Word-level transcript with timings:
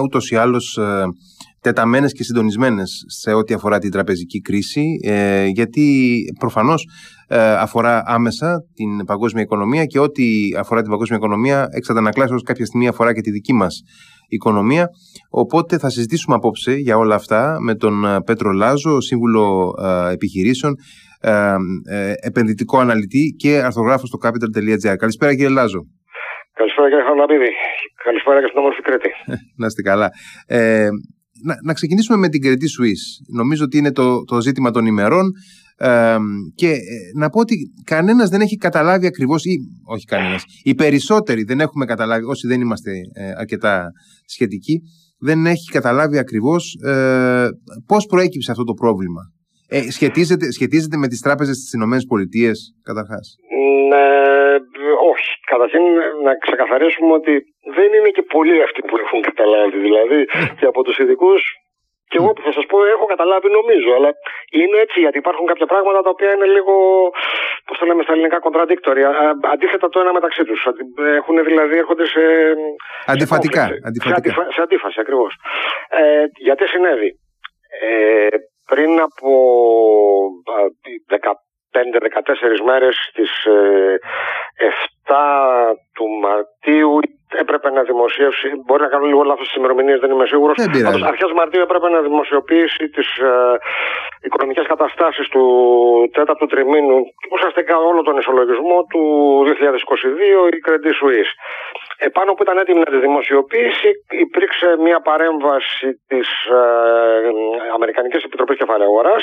ούτως 0.00 0.30
ή 0.30 0.36
άλλως 0.36 0.76
ε, 0.76 1.04
τεταμένες 1.60 2.12
και 2.12 2.22
συντονισμένες 2.22 3.04
σε 3.06 3.32
ό,τι 3.32 3.54
αφορά 3.54 3.78
την 3.78 3.90
τραπεζική 3.90 4.40
κρίση 4.40 4.84
ε, 5.04 5.46
γιατί 5.46 6.16
προφανώς 6.38 6.88
ε, 7.28 7.38
αφορά 7.38 8.02
άμεσα 8.06 8.64
την 8.74 9.04
παγκόσμια 9.04 9.42
οικονομία 9.42 9.84
και 9.84 9.98
ό,τι 9.98 10.24
αφορά 10.58 10.80
την 10.80 10.90
παγκόσμια 10.90 11.18
οικονομία 11.18 11.68
εξαντανακλάσεως 11.70 12.42
κάποια 12.42 12.64
στιγμή 12.64 12.88
αφορά 12.88 13.14
και 13.14 13.20
τη 13.20 13.30
δική 13.30 13.52
μας 13.52 13.82
οικονομία. 14.28 14.88
Οπότε 15.30 15.78
θα 15.78 15.90
συζητήσουμε 15.90 16.34
απόψε 16.34 16.72
για 16.72 16.96
όλα 16.96 17.14
αυτά 17.14 17.56
με 17.60 17.74
τον 17.74 18.22
Πέτρο 18.26 18.50
Λάζο, 18.50 19.00
σύμβουλο 19.00 19.74
επιχειρήσεων, 20.12 20.74
επενδυτικό 22.20 22.78
αναλυτή 22.78 23.34
και 23.38 23.62
αρθρογράφος 23.64 24.08
στο 24.08 24.18
capital.gr. 24.22 24.96
Καλησπέρα 24.96 25.32
κύριε 25.34 25.48
Λάζο. 25.48 25.80
Καλησπέρα 26.54 26.88
κύριε 26.88 27.04
Χαραλαμπίδη. 27.04 27.50
Καλησπέρα 28.04 28.40
και 28.40 28.46
στην 28.46 28.58
όμορφη 28.58 28.82
Κρήτη. 28.82 29.10
να 29.60 29.66
είστε 29.66 29.82
καλά. 29.82 30.08
Ε, 30.46 30.88
να, 31.42 31.54
να 31.64 31.72
ξεκινήσουμε 31.72 32.18
με 32.18 32.28
την 32.28 32.40
Κρήτη 32.40 32.66
Suisse. 32.66 33.34
Νομίζω 33.36 33.64
ότι 33.64 33.78
είναι 33.78 33.92
το, 33.92 34.24
το 34.24 34.40
ζήτημα 34.40 34.70
των 34.70 34.86
ημερών. 34.86 35.26
Ε, 35.76 36.16
και 36.54 36.70
ε, 36.70 36.78
να 37.18 37.28
πω 37.28 37.40
ότι 37.40 37.56
κανένας 37.84 38.28
δεν 38.28 38.40
έχει 38.40 38.56
καταλάβει 38.56 39.06
ακριβώς 39.06 39.44
ή 39.44 39.54
όχι 39.84 40.04
κανένας, 40.04 40.44
οι 40.62 40.74
περισσότεροι 40.74 41.42
δεν 41.42 41.60
έχουμε 41.60 41.84
καταλάβει 41.84 42.24
όσοι 42.24 42.46
δεν 42.46 42.60
είμαστε 42.60 42.90
ε, 43.14 43.32
αρκετά 43.36 43.90
σχετικοί 44.24 44.80
δεν 45.20 45.46
έχει 45.46 45.70
καταλάβει 45.70 46.18
ακριβώς 46.18 46.74
ε, 46.74 47.48
πώς 47.86 48.06
προέκυψε 48.06 48.50
αυτό 48.50 48.64
το 48.64 48.72
πρόβλημα 48.72 49.20
ε, 49.68 49.90
σχετίζεται, 49.90 50.52
σχετίζεται 50.52 50.96
με 50.96 51.08
τις 51.08 51.20
τράπεζες 51.20 51.58
της 51.58 51.72
Ηνωμένες 51.72 52.04
Πολιτείες 52.04 52.74
καταρχάς 52.82 53.36
ναι, 53.90 54.06
όχι. 54.56 54.69
Καταρχήν 55.52 55.84
να 56.26 56.32
ξεκαθαρίσουμε 56.44 57.12
ότι 57.20 57.34
δεν 57.76 57.88
είναι 57.96 58.10
και 58.16 58.22
πολλοί 58.34 58.62
αυτοί 58.62 58.80
που 58.86 58.96
έχουν 59.04 59.20
καταλάβει. 59.28 59.78
Δηλαδή 59.86 60.20
και 60.58 60.66
από 60.66 60.82
τους 60.82 60.98
ειδικούς 60.98 61.42
και 62.10 62.18
εγώ 62.20 62.30
που 62.32 62.42
θα 62.46 62.52
σας 62.52 62.64
πω 62.70 62.76
έχω 62.94 63.04
καταλάβει 63.14 63.48
νομίζω, 63.58 63.90
αλλά 63.96 64.10
είναι 64.60 64.76
έτσι 64.84 65.00
γιατί 65.00 65.18
υπάρχουν 65.18 65.46
κάποια 65.46 65.66
πράγματα 65.66 66.00
τα 66.02 66.10
οποία 66.14 66.30
είναι 66.34 66.48
λίγο, 66.56 66.74
πώς 67.66 67.78
το 67.78 67.84
λέμε 67.86 68.02
στα 68.02 68.12
ελληνικά, 68.12 68.38
contradictory, 68.46 69.02
αντίθετα 69.52 69.88
το 69.88 70.00
ένα 70.00 70.12
μεταξύ 70.12 70.42
τους. 70.44 70.60
Έχουν 71.20 71.44
δηλαδή, 71.44 71.76
έρχονται 71.76 72.06
σε. 72.06 72.22
Αντιφατικά. 73.06 73.64
Σε, 73.66 73.74
αντιφατικά. 73.88 74.32
Σε, 74.32 74.52
σε 74.54 74.60
αντίφαση 74.62 74.98
ακριβώς. 75.00 75.32
Ε, 75.88 76.24
γιατί 76.36 76.66
συνέβη; 76.66 77.10
Ε, 77.80 78.36
πριν 78.70 79.00
από 79.00 79.30
5-14 81.72 82.64
μέρες 82.64 82.96
στις 83.10 83.30
7 83.46 83.48
ε, 85.06 85.74
του 85.94 86.06
Μαρτίου 86.22 87.00
έπρεπε 87.38 87.70
να 87.70 87.82
δημοσιεύσει, 87.82 88.48
μπορεί 88.64 88.82
να 88.82 88.88
κάνω 88.88 89.06
λίγο 89.06 89.22
λάθος 89.22 89.46
στις 89.46 89.56
ημερομηνίες, 89.56 90.00
δεν 90.00 90.10
είμαι 90.10 90.26
σίγουρος, 90.26 90.56
από 90.58 91.06
αρχές 91.06 91.32
Μαρτίου 91.32 91.60
έπρεπε 91.60 91.88
να 91.88 92.00
δημοσιοποιήσει 92.00 92.88
τις 92.88 93.16
ε, 93.16 93.58
οικονομικές 94.22 94.66
καταστάσεις 94.66 95.28
του 95.28 95.44
τέταρτου 96.12 96.46
τριμήνου, 96.46 96.98
ουσιαστικά 97.32 97.76
όλο 97.76 98.02
τον 98.02 98.16
ισολογισμό 98.16 98.78
του 98.90 99.02
2022 99.48 100.54
η 100.56 100.58
Credit 100.66 100.94
Suisse. 101.00 101.32
Επάνω 101.98 102.32
που 102.34 102.42
ήταν 102.42 102.58
έτοιμη 102.58 102.78
να 102.78 102.90
τη 102.92 102.98
δημοσιοποιήσει 102.98 103.90
υπήρξε 104.10 104.76
μια 104.78 105.00
παρέμβαση 105.00 105.88
της 106.08 106.28
ε, 106.44 107.72
Αμερικανικής 107.74 108.22
Επιτροπής 108.22 108.56
Κεφαλαίου 108.56 108.94
ε, 109.00 109.22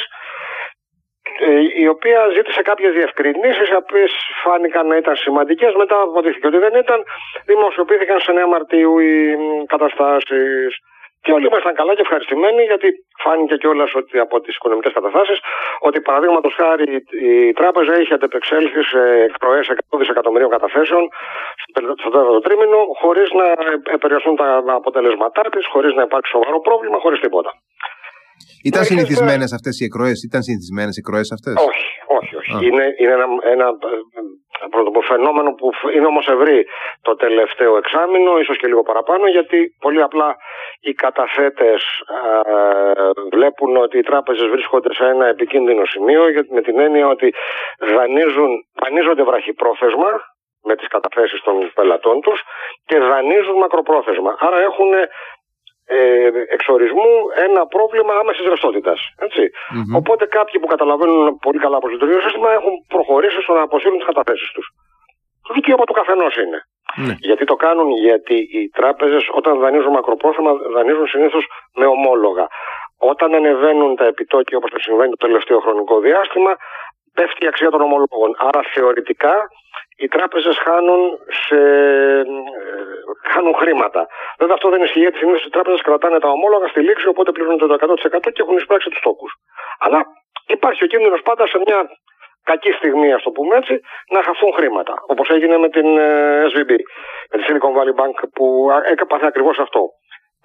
η 1.84 1.88
οποία 1.88 2.30
ζήτησε 2.36 2.62
κάποιες 2.62 2.94
διευκρινήσεις 2.94 3.70
οι 3.70 3.76
οποίες 3.76 4.12
φάνηκαν 4.44 4.88
να 4.88 4.96
ήταν 4.96 5.16
σημαντικές. 5.16 5.74
Μετά 5.74 6.02
αποδείχθηκε 6.02 6.48
ότι 6.48 6.58
δεν 6.58 6.74
ήταν. 6.76 7.04
Δημοσιοποιήθηκαν 7.46 8.20
σε 8.20 8.32
9 8.32 8.48
Μαρτίου 8.48 9.00
οι 9.00 9.38
καταστάσεις. 9.66 10.80
Και 11.22 11.34
όλοι 11.34 11.46
ήμασταν 11.46 11.74
καλά 11.74 11.94
και 11.96 12.02
ευχαριστημένοι 12.02 12.64
γιατί 12.64 12.88
φάνηκε 13.24 13.56
κιόλας 13.56 13.96
ότι 13.96 14.20
από 14.20 14.42
τις 14.42 14.56
οικονομικές 14.56 14.94
καταστάσεις 14.94 15.40
ότι 15.80 16.02
παραδείγματος 16.02 16.54
χάρη 16.54 17.06
η 17.22 17.54
τράπεζα 17.54 18.00
είχε 18.00 18.14
αντεπεξέλθει 18.14 18.84
σε 18.84 19.02
εκτροέ 19.28 19.60
100 19.90 19.98
δισεκατομμυρίων 20.00 20.50
καταθέσεων 20.50 21.10
στο 21.96 22.10
τέταρτο 22.10 22.40
τρίμηνο 22.40 22.78
χωρίς 23.02 23.32
να 23.32 23.46
επηρεαστούν 23.94 24.36
τα 24.36 24.64
αποτελέσματά 24.68 25.42
της, 25.42 25.68
χωρίς 25.68 25.94
να 25.94 26.02
υπάρξει 26.02 26.32
σοβαρό 26.32 26.60
πρόβλημα, 26.60 26.98
χωρίς 26.98 27.20
τίποτα. 27.20 27.52
Ήταν 28.64 28.84
συνηθισμένες 28.84 29.54
αυτές 29.54 29.80
οι 29.80 29.84
εκροές, 29.90 30.24
ήταν 30.24 30.42
συνηθισμένες 30.48 30.96
οι 30.98 31.02
εκροές 31.04 31.32
αυτές; 31.32 31.54
Όχι, 31.70 31.90
όχι, 32.18 32.34
όχι. 32.36 32.66
Είναι, 32.66 32.86
είναι 33.00 33.14
ένα, 33.18 33.28
ένα 33.54 33.68
φαινόμενο 35.12 35.50
που 35.54 35.68
είναι 35.96 36.06
όμως 36.06 36.28
ευρύ 36.28 36.66
το 37.02 37.16
τελευταίο 37.16 37.78
εξάμεινο, 37.78 38.40
ίσως 38.40 38.58
και 38.58 38.68
λίγο 38.68 38.84
παραπάνω, 38.84 39.28
γιατί 39.28 39.60
πολύ 39.80 40.02
απλά 40.02 40.36
οι 40.80 40.94
καταθέτες 40.94 41.82
βλέπουν 43.32 43.78
ότι 43.78 43.98
οι 43.98 44.02
τράπεζες 44.10 44.48
βρίσκονται 44.48 44.94
σε 44.94 45.06
ένα 45.06 45.26
επικίνδυνο 45.28 45.86
σημείο, 45.86 46.30
γιατί 46.30 46.54
με 46.54 46.62
την 46.62 46.80
έννοια 46.80 47.08
ότι 47.08 47.34
δανείζουν, 47.96 48.52
δανείζονται 48.82 49.24
βραχυπρόθεσμα 49.24 50.12
με 50.64 50.76
τις 50.76 50.88
καταθέσεις 50.88 51.42
των 51.42 51.72
πελατών 51.76 52.22
τους 52.22 52.40
και 52.86 52.98
δανείζουν 53.00 53.58
μακροπρόθεσμα. 53.58 54.36
Άρα 54.40 54.60
έχουν 54.70 54.90
ε, 55.90 56.30
εξορισμού 56.56 57.10
ένα 57.48 57.62
πρόβλημα 57.68 58.14
άμεσης 58.22 58.46
ρευστότητας. 58.46 59.00
Mm-hmm. 59.20 59.98
Οπότε 60.00 60.26
κάποιοι 60.26 60.60
που 60.62 60.68
καταλαβαίνουν 60.68 61.38
πολύ 61.46 61.60
καλά 61.60 61.78
πώς 61.80 61.92
λειτουργεί 61.92 62.14
το 62.16 62.22
σύστημα 62.22 62.50
έχουν 62.52 62.74
προχωρήσει 62.88 63.42
στο 63.42 63.54
να 63.54 63.62
αποσύρουν 63.62 63.98
τις 63.98 64.06
καταθέσεις 64.06 64.50
τους. 64.56 64.68
Το 65.48 65.54
δικαίωμα 65.54 65.84
του 65.84 65.94
καθενός 65.94 66.36
είναι. 66.44 66.60
Ναι. 67.06 67.14
Γιατί 67.20 67.44
το 67.46 67.56
κάνουν, 67.56 67.90
γιατί 67.92 68.36
οι 68.36 68.70
τράπεζες 68.80 69.24
όταν 69.40 69.60
δανείζουν 69.60 69.92
μακροπρόθεσμα 69.92 70.52
δανείζουν 70.76 71.08
συνήθως 71.08 71.46
με 71.76 71.86
ομόλογα. 71.86 72.48
Όταν 73.00 73.34
ανεβαίνουν 73.34 73.96
τα 73.96 74.06
επιτόκια 74.06 74.58
όπως 74.58 74.70
το 74.72 74.80
συμβαίνει 74.80 75.10
το 75.10 75.26
τελευταίο 75.26 75.60
χρονικό 75.60 76.00
διάστημα, 76.00 76.52
πέφτει 77.14 77.46
η 77.46 77.48
αξία 77.48 77.70
των 77.70 77.82
ομολόγων. 77.82 78.32
Άρα 78.38 78.62
θεωρητικά 78.74 79.36
οι 79.98 80.08
τράπεζες 80.08 80.58
χάνουν, 80.58 81.02
σε... 81.44 81.60
χάνουν 83.32 83.56
χρήματα. 83.56 84.08
Βέβαια 84.40 84.56
αυτό 84.58 84.70
δεν 84.70 84.82
ισχύει 84.82 85.00
γιατί 85.00 85.18
συνήθως 85.18 85.44
οι 85.46 85.50
τράπεζες 85.50 85.82
κρατάνε 85.82 86.20
τα 86.20 86.30
ομόλογα 86.30 86.68
στη 86.68 86.80
λήξη 86.88 87.08
οπότε 87.08 87.32
πληρώνουν 87.32 87.58
το 87.58 87.78
100% 88.20 88.32
και 88.34 88.42
έχουν 88.44 88.56
εισπράξει 88.58 88.90
τους 88.90 89.00
τόκους. 89.00 89.32
Αλλά 89.80 90.00
υπάρχει 90.48 90.84
ο 90.84 90.88
κίνδυνος 90.88 91.22
πάντα 91.22 91.48
σε 91.48 91.58
μια 91.66 91.80
κακή 92.44 92.72
στιγμή, 92.72 93.14
ας 93.14 93.24
το 93.24 93.32
πούμε 93.32 93.56
έτσι, 93.56 93.80
να 94.14 94.24
χαθούν 94.24 94.54
χρήματα. 94.54 94.94
Όπως 95.08 95.30
έγινε 95.30 95.58
με 95.58 95.70
την 95.70 95.98
ε, 95.98 96.46
SVB, 96.52 96.72
με 97.32 97.36
τη 97.38 97.44
Silicon 97.48 97.74
Valley 97.78 97.96
Bank 98.02 98.18
που 98.34 98.70
έπαθε 99.04 99.26
ακριβώς 99.26 99.58
αυτό 99.60 99.82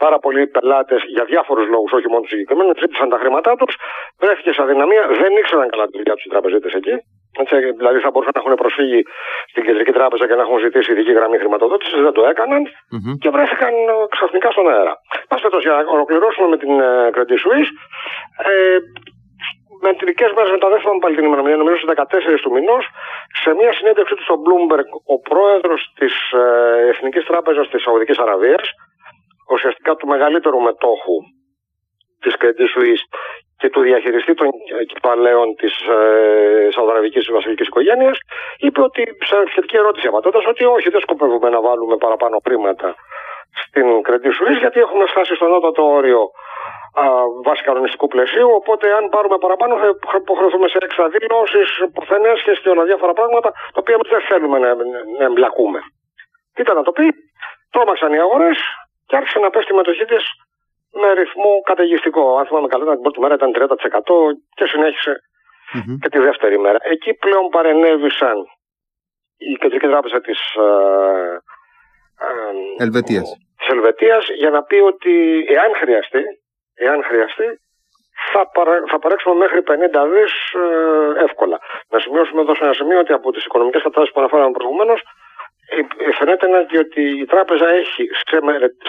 πάρα 0.05 0.19
πολλοί 0.25 0.43
πελάτες 0.55 1.01
για 1.15 1.25
διάφορους 1.31 1.67
λόγους, 1.75 1.91
όχι 1.99 2.09
μόνο 2.11 2.21
τους 2.25 2.33
συγκεκριμένους, 2.35 2.75
ζήτησαν 2.83 3.09
τα 3.15 3.19
χρήματά 3.23 3.53
τους, 3.61 3.73
βρέθηκε 4.23 4.51
σε 4.57 4.61
αδυναμία, 4.65 5.03
δεν 5.23 5.33
ήξεραν 5.41 5.69
καλά 5.73 5.85
τη 5.89 5.95
δουλειά 5.99 6.15
τους 6.17 6.25
οι 6.27 6.31
τραπεζίτες 6.35 6.73
εκεί. 6.81 6.95
Έτσι, 7.43 7.55
δηλαδή 7.81 7.99
θα 8.05 8.11
μπορούσαν 8.11 8.33
να 8.37 8.41
έχουν 8.43 8.55
προσφύγει 8.63 9.01
στην 9.51 9.63
κεντρική 9.67 9.93
τράπεζα 9.99 10.25
και 10.29 10.37
να 10.39 10.43
έχουν 10.47 10.59
ζητήσει 10.67 10.89
ειδική 10.93 11.13
γραμμή 11.19 11.37
χρηματοδότησης, 11.43 12.01
δεν 12.07 12.15
το 12.19 12.23
έκαναν 12.33 12.63
mm-hmm. 12.67 13.15
και 13.23 13.29
βρέθηκαν 13.35 13.73
ε, 13.93 13.95
ξαφνικά 14.15 14.49
στον 14.55 14.67
αέρα. 14.73 14.95
Πάστε 15.29 15.49
τόσο 15.55 15.67
για 15.69 15.75
να 15.77 15.83
ολοκληρώσουμε 15.97 16.47
με 16.53 16.59
την 16.63 16.73
uh, 16.89 17.09
Credit 17.15 17.39
Suisse. 17.45 17.73
Ε, 18.49 18.79
με 19.85 19.91
δικές 20.11 20.31
μέρε 20.37 20.49
μεταδέχθηκαν 20.57 20.99
πάλι 21.03 21.15
την 21.17 21.25
ημερομηνία, 21.29 21.59
νομίζω 21.63 21.77
στις 21.77 21.91
14 22.37 22.41
του 22.43 22.53
μηνός, 22.57 22.85
σε 23.43 23.51
μια 23.59 23.73
συνέντευξή 23.79 24.15
του 24.17 24.27
στο 24.29 24.37
Bloomberg, 24.45 24.89
ο 25.15 25.17
πρόεδρος 25.29 25.81
της 25.99 26.15
ε, 26.43 26.45
Εθνικής 26.93 27.25
Τράπεζας 27.31 27.67
της 27.69 27.83
Σαουδικής 27.83 28.19
Αραβίας, 28.25 28.67
ουσιαστικά 29.53 29.95
του 29.97 30.07
μεγαλύτερου 30.07 30.61
μετόχου 30.61 31.17
της 32.23 32.35
Credit 32.41 32.69
Suisse 32.75 33.05
και 33.61 33.71
του 33.71 33.81
διαχειριστή 33.81 34.35
των 34.35 34.49
κεφαλαίων 34.93 35.55
της 35.61 35.75
ε, 35.81 36.69
Σαουδαραβικής 36.75 37.31
βασιλικής 37.31 37.67
οικογένειας, 37.67 38.19
είπε 38.59 38.81
ότι 38.89 39.03
σε 39.29 39.37
σχετική 39.51 39.77
ερώτηση 39.77 40.07
απαντώντας 40.07 40.45
ότι 40.47 40.65
όχι, 40.65 40.89
δεν 40.91 41.01
σκοπεύουμε 41.01 41.49
να 41.49 41.61
βάλουμε 41.61 41.97
παραπάνω 41.97 42.37
χρήματα 42.45 42.95
στην 43.63 43.87
Credit 44.07 44.35
Suisse, 44.39 44.61
γιατί 44.65 44.79
έχουμε 44.81 45.05
φτάσει 45.07 45.35
στο 45.35 45.47
νότατο 45.47 45.83
όριο 45.99 46.21
α, 47.03 47.05
βάσει 47.45 47.63
κανονιστικού 47.63 48.07
πλαισίου. 48.09 48.51
Οπότε, 48.61 48.93
αν 48.99 49.09
πάρουμε 49.09 49.39
παραπάνω, 49.39 49.73
θα 50.11 50.17
υποχρεωθούμε 50.17 50.69
σε 50.69 50.79
έξτρα 50.81 51.09
δηλώσει, 51.09 51.61
προθενέσχε 51.93 52.53
και 52.63 52.69
όλα 52.69 52.85
διάφορα 52.85 53.13
πράγματα, 53.13 53.51
τα 53.51 53.79
οποία 53.83 53.97
δεν 54.11 54.21
θέλουμε 54.29 54.59
να, 54.59 54.75
να 55.19 55.25
εμπλακούμε. 55.25 55.81
Τι 56.55 56.61
ήταν 56.65 56.77
να 56.77 56.83
το 56.83 56.93
πει, 56.93 57.07
τρόμαξαν 57.71 58.13
οι 58.13 58.21
αγορές, 58.21 58.59
και 59.13 59.19
άρχισε 59.19 59.39
να 59.39 59.51
πέφτει 59.51 59.73
η 59.73 59.77
μετοχή 59.77 60.05
τη 60.05 60.19
με 61.01 61.13
ρυθμό 61.13 61.61
καταιγιστικό. 61.71 62.37
Αν 62.39 62.47
θυμάμαι 62.47 62.69
καλά, 62.73 62.93
την 62.93 63.03
πρώτη 63.07 63.21
μέρα 63.21 63.35
ήταν 63.35 63.51
30% 63.55 63.61
και 64.57 64.67
συνεχισε 64.67 65.15
και 66.01 66.09
τη 66.09 66.19
δεύτερη 66.19 66.59
μέρα. 66.59 66.79
Εκεί 66.95 67.15
πλέον 67.15 67.49
παρενέβησαν 67.49 68.37
η 69.37 69.53
κεντρική 69.61 69.87
τράπεζα 69.87 70.21
της 70.21 70.41
ε, 70.55 70.73
Ελβετίας. 72.85 73.29
Της 73.59 73.69
Ελβετίας 73.75 74.29
για 74.43 74.51
να 74.51 74.63
πει 74.63 74.79
ότι 74.93 75.45
εάν 75.57 75.71
χρειαστεί, 75.81 76.23
εάν 76.75 77.03
χρειαστεί 77.09 77.49
θα, 78.33 78.41
παρα, 78.55 78.83
θα 78.91 78.99
παρέξουμε 78.99 79.35
μέχρι 79.35 79.61
50 79.67 80.07
δις 80.13 80.35
ε, 80.65 81.25
εύκολα. 81.27 81.59
Να 81.91 81.99
σημειώσουμε 81.99 82.41
εδώ 82.41 82.55
σε 82.55 82.65
ένα 82.65 82.73
σημείο 82.73 82.99
ότι 82.99 83.13
από 83.13 83.33
τις 83.33 83.45
οικονομικές 83.45 83.83
κατάστασεις 83.83 84.13
που 84.13 84.21
αναφέραμε 84.21 84.51
προηγουμένως 84.51 85.01
ε, 85.77 86.13
φαίνεται 86.19 86.47
ότι 86.79 87.03
η 87.23 87.25
τράπεζα 87.25 87.69
έχει 87.69 88.09
σε, 88.29 88.39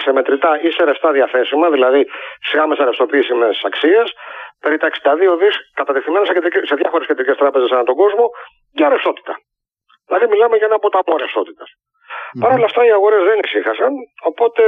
σε 0.02 0.12
μετρητά 0.12 0.60
ή 0.60 0.70
σε 0.70 0.84
ρευστά 0.84 1.10
διαθέσιμα, 1.12 1.70
δηλαδή 1.70 2.06
σε 2.48 2.58
άμεσα 2.60 2.84
ρευστοποιήσιμες 2.84 3.62
αξίες, 3.64 4.12
περί 4.60 4.76
τα 4.78 4.88
62 4.88 5.36
δις 5.38 5.56
κατατεθειμένα 5.74 6.24
σε 6.70 6.74
διάφορες 6.74 7.06
κεντρικές 7.06 7.36
τράπεζες 7.36 7.70
ανά 7.70 7.84
τον 7.84 7.94
κόσμο 7.94 8.30
για 8.72 8.88
ρευστότητα. 8.88 9.34
Δηλαδή 10.06 10.26
μιλάμε 10.26 10.56
για 10.56 10.66
ένα 10.66 10.78
ποταμό 10.78 11.16
ρευστότητας. 11.16 11.68
Mm-hmm. 11.74 12.40
Παρ' 12.40 12.52
όλα 12.56 12.64
αυτά 12.64 12.84
οι 12.86 12.90
αγορές 12.90 13.22
δεν 13.24 13.38
ησύχασαν. 13.44 13.92
Οπότε 14.22 14.62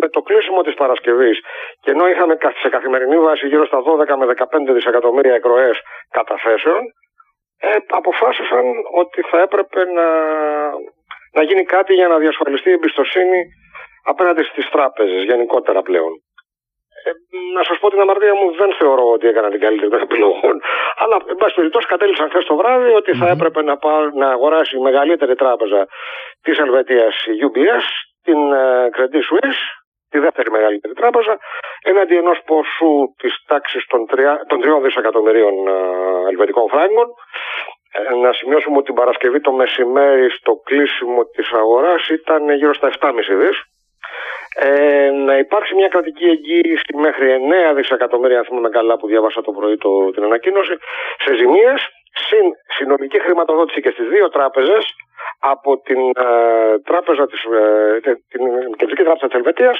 με 0.00 0.08
το 0.08 0.20
κλείσιμο 0.22 0.62
της 0.62 0.74
Παρασκευής 0.74 1.38
και 1.82 1.90
ενώ 1.90 2.08
είχαμε 2.08 2.36
σε 2.62 2.68
καθημερινή 2.68 3.18
βάση 3.18 3.46
γύρω 3.46 3.66
στα 3.66 3.78
12 3.82 4.16
με 4.18 4.26
15 4.68 4.72
δισεκατομμύρια 4.72 5.34
εκροές 5.34 5.76
καταθέσεων, 6.10 6.80
ε, 7.58 7.68
αποφάσισαν 7.88 8.64
ότι 9.02 9.20
θα 9.30 9.38
έπρεπε 9.40 9.84
να, 9.84 10.06
να 11.32 11.42
γίνει 11.42 11.64
κάτι 11.64 11.92
για 11.94 12.08
να 12.08 12.18
διασφαλιστεί 12.18 12.68
η 12.68 12.72
εμπιστοσύνη 12.72 13.40
απέναντι 14.04 14.42
στις 14.42 14.68
τράπεζες 14.70 15.22
γενικότερα 15.22 15.82
πλέον. 15.82 16.12
Ε, 17.04 17.10
να 17.56 17.62
σας 17.64 17.78
πω 17.78 17.90
την 17.90 18.00
αμαρτία 18.00 18.34
μου, 18.34 18.54
δεν 18.54 18.72
θεωρώ 18.78 19.06
ότι 19.14 19.26
έκανα 19.26 19.50
την 19.50 19.60
καλύτερη 19.60 19.90
των 19.90 20.00
επιλογών. 20.00 20.54
Αλλά, 20.96 21.16
εν 21.28 21.36
πάση 21.36 21.54
περιπτώσει, 21.54 21.86
κατέληξαν 21.86 22.28
χθες 22.28 22.44
το 22.44 22.56
βράδυ 22.56 22.90
ότι 22.92 23.12
θα 23.14 23.28
έπρεπε 23.28 23.62
να, 23.62 23.76
πά, 23.76 24.10
να 24.14 24.28
αγοράσει 24.28 24.76
η 24.76 24.80
μεγαλύτερη 24.80 25.34
τράπεζα 25.34 25.86
της 26.42 26.58
Ελβετίας, 26.58 27.14
η 27.24 27.34
UBS, 27.46 27.84
την 28.22 28.40
uh, 28.52 28.86
Credit 28.96 29.24
Suisse, 29.28 29.62
τη 30.10 30.18
δεύτερη 30.18 30.50
μεγαλύτερη 30.50 30.94
τράπεζα, 30.94 31.38
έναντι 31.82 32.16
ενός 32.16 32.38
ποσού 32.46 33.14
της 33.20 33.32
τάξης 33.46 33.86
των, 33.86 34.06
των 34.46 34.58
3 34.62 34.82
δισεκατομμυρίων 34.82 35.54
uh, 35.68 36.30
ελβετικών 36.30 36.68
φράγκων. 36.68 37.06
Ε, 37.94 38.14
να 38.14 38.32
σημειώσουμε 38.32 38.76
ότι 38.76 38.86
την 38.86 38.94
Παρασκευή 38.94 39.40
το 39.40 39.52
μεσημέρι 39.52 40.30
στο 40.30 40.52
κλείσιμο 40.64 41.24
της 41.24 41.52
αγοράς 41.52 42.08
ήταν 42.08 42.50
γύρω 42.50 42.74
στα 42.74 42.90
7,5 43.00 43.34
δις. 43.34 43.62
Ε, 44.56 45.10
να 45.10 45.38
υπάρξει 45.38 45.74
μια 45.74 45.88
κρατική 45.88 46.24
εγγύηση 46.24 46.96
μέχρι 46.96 47.26
9 47.70 47.74
δισεκατομμύρια, 47.74 48.38
αν 48.38 48.44
θυμάμαι 48.44 48.68
καλά 48.68 48.96
που 48.98 49.06
διάβασα 49.06 49.42
το 49.42 49.52
πρωί 49.52 49.76
το, 49.76 50.10
την 50.10 50.22
ανακοίνωση, 50.24 50.74
σε 51.24 51.34
ζημίες, 51.34 51.80
συν 52.26 52.46
συνολική 52.76 53.20
χρηματοδότηση 53.20 53.80
και 53.80 53.90
στις 53.90 54.08
δύο 54.08 54.28
τράπεζες 54.28 54.84
από 55.40 55.80
την 55.80 56.00
ε, 56.14 56.78
τράπεζα 56.78 57.26
της, 57.26 57.42
ε, 57.42 58.12
την 58.28 58.42
Κεντρική 58.76 59.02
Τράπεζα 59.02 59.26
της 59.26 59.36
Ελβετίας, 59.36 59.78